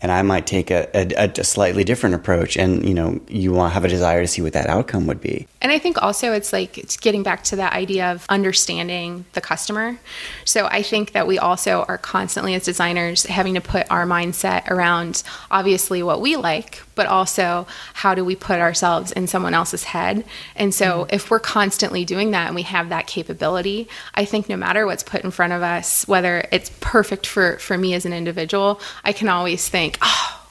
and 0.00 0.12
I 0.12 0.22
might 0.22 0.46
take 0.46 0.70
a, 0.70 0.88
a, 0.94 1.28
a 1.28 1.44
slightly 1.44 1.84
different 1.84 2.16
approach. 2.16 2.56
And 2.56 2.86
you 2.86 2.94
know, 2.94 3.20
you 3.28 3.52
want 3.52 3.70
to 3.70 3.74
have 3.74 3.84
a 3.84 3.88
desire 3.88 4.20
to 4.20 4.28
see 4.28 4.42
what 4.42 4.52
that 4.54 4.66
outcome 4.66 5.06
would 5.06 5.20
be. 5.20 5.46
And 5.64 5.72
I 5.72 5.78
think 5.78 6.02
also 6.02 6.34
it's 6.34 6.52
like 6.52 6.76
it's 6.76 6.98
getting 6.98 7.22
back 7.22 7.42
to 7.44 7.56
that 7.56 7.72
idea 7.72 8.12
of 8.12 8.26
understanding 8.28 9.24
the 9.32 9.40
customer. 9.40 9.98
So 10.44 10.66
I 10.66 10.82
think 10.82 11.12
that 11.12 11.26
we 11.26 11.38
also 11.38 11.86
are 11.88 11.96
constantly 11.96 12.54
as 12.54 12.64
designers 12.64 13.24
having 13.24 13.54
to 13.54 13.62
put 13.62 13.90
our 13.90 14.04
mindset 14.04 14.68
around 14.68 15.22
obviously 15.50 16.02
what 16.02 16.20
we 16.20 16.36
like, 16.36 16.82
but 16.94 17.06
also 17.06 17.66
how 17.94 18.14
do 18.14 18.26
we 18.26 18.36
put 18.36 18.60
ourselves 18.60 19.10
in 19.12 19.26
someone 19.26 19.54
else's 19.54 19.84
head. 19.84 20.26
And 20.54 20.74
so 20.74 21.04
mm-hmm. 21.04 21.14
if 21.14 21.30
we're 21.30 21.40
constantly 21.40 22.04
doing 22.04 22.32
that 22.32 22.48
and 22.48 22.54
we 22.54 22.62
have 22.64 22.90
that 22.90 23.06
capability, 23.06 23.88
I 24.14 24.26
think 24.26 24.50
no 24.50 24.58
matter 24.58 24.84
what's 24.84 25.02
put 25.02 25.24
in 25.24 25.30
front 25.30 25.54
of 25.54 25.62
us, 25.62 26.06
whether 26.06 26.46
it's 26.52 26.70
perfect 26.80 27.26
for 27.26 27.56
for 27.56 27.78
me 27.78 27.94
as 27.94 28.04
an 28.04 28.12
individual, 28.12 28.82
I 29.02 29.14
can 29.14 29.30
always 29.30 29.66
think, 29.66 29.96
oh, 30.02 30.43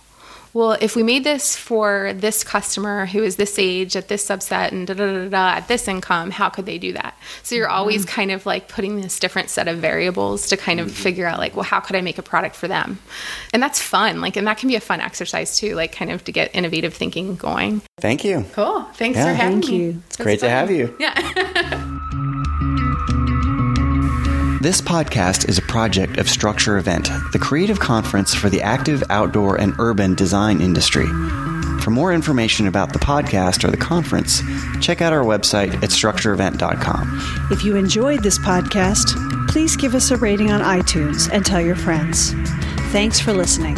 well, 0.53 0.77
if 0.79 0.95
we 0.95 1.03
made 1.03 1.23
this 1.23 1.55
for 1.55 2.13
this 2.13 2.43
customer 2.43 3.07
who 3.07 3.23
is 3.23 3.37
this 3.37 3.57
age 3.57 3.95
at 3.95 4.07
this 4.07 4.27
subset 4.27 4.71
and 4.71 4.85
da 4.85 4.93
da 4.93 5.05
da 5.05 5.23
da, 5.23 5.29
da 5.29 5.57
at 5.57 5.67
this 5.67 5.87
income, 5.87 6.31
how 6.31 6.49
could 6.49 6.65
they 6.65 6.77
do 6.77 6.93
that? 6.93 7.17
So 7.41 7.55
you're 7.55 7.67
mm-hmm. 7.67 7.75
always 7.75 8.05
kind 8.05 8.31
of 8.31 8.45
like 8.45 8.67
putting 8.67 9.01
this 9.01 9.19
different 9.19 9.49
set 9.49 9.67
of 9.67 9.79
variables 9.79 10.47
to 10.49 10.57
kind 10.57 10.79
of 10.79 10.87
mm-hmm. 10.87 10.95
figure 10.95 11.25
out 11.25 11.39
like, 11.39 11.55
well, 11.55 11.63
how 11.63 11.79
could 11.79 11.95
I 11.95 12.01
make 12.01 12.17
a 12.17 12.23
product 12.23 12.55
for 12.55 12.67
them? 12.67 12.99
And 13.51 13.63
that's 13.63 13.81
fun. 13.81 14.21
Like, 14.21 14.37
and 14.37 14.45
that 14.45 14.57
can 14.57 14.69
be 14.69 14.75
a 14.75 14.81
fun 14.81 15.01
exercise 15.01 15.57
too, 15.57 15.75
like 15.75 15.91
kind 15.91 16.11
of 16.11 16.23
to 16.25 16.31
get 16.31 16.53
innovative 16.53 16.93
thinking 16.93 17.35
going. 17.35 17.81
Thank 17.99 18.23
you. 18.23 18.45
Cool. 18.53 18.83
Thanks 18.93 19.17
Yeah. 19.17 19.25
for 19.25 19.33
having 19.33 19.61
Thank 19.61 19.71
me. 19.71 19.77
you. 19.77 20.03
It's 20.07 20.17
great 20.17 20.39
to 20.41 20.49
have 20.49 20.69
you. 20.69 20.95
Yeah. 20.99 21.89
This 24.63 24.79
podcast 24.79 25.49
is 25.49 25.57
a 25.57 25.61
project 25.63 26.15
of 26.15 26.29
Struktur 26.29 26.77
Event, 26.77 27.09
the 27.33 27.37
creative 27.37 27.81
conference 27.81 28.33
for 28.33 28.49
the 28.49 28.61
active, 28.61 29.03
outdoor, 29.09 29.59
and 29.59 29.75
urban 29.77 30.15
design 30.15 30.61
industry. 30.61 31.05
For 31.81 31.89
more 31.89 32.13
information 32.13 32.67
about 32.67 32.93
the 32.93 32.99
podcast 32.99 33.65
or 33.65 33.71
the 33.71 33.75
conference, 33.75 34.41
check 34.79 35.01
out 35.01 35.11
our 35.11 35.25
website 35.25 35.73
at 35.83 35.89
strukturevent.com. 35.89 37.47
If 37.51 37.65
you 37.65 37.75
enjoyed 37.75 38.23
this 38.23 38.39
podcast, 38.39 39.49
please 39.49 39.75
give 39.75 39.95
us 39.95 40.11
a 40.11 40.15
rating 40.15 40.49
on 40.49 40.61
iTunes 40.61 41.29
and 41.29 41.45
tell 41.45 41.59
your 41.59 41.75
friends. 41.75 42.31
Thanks 42.93 43.19
for 43.19 43.33
listening. 43.33 43.75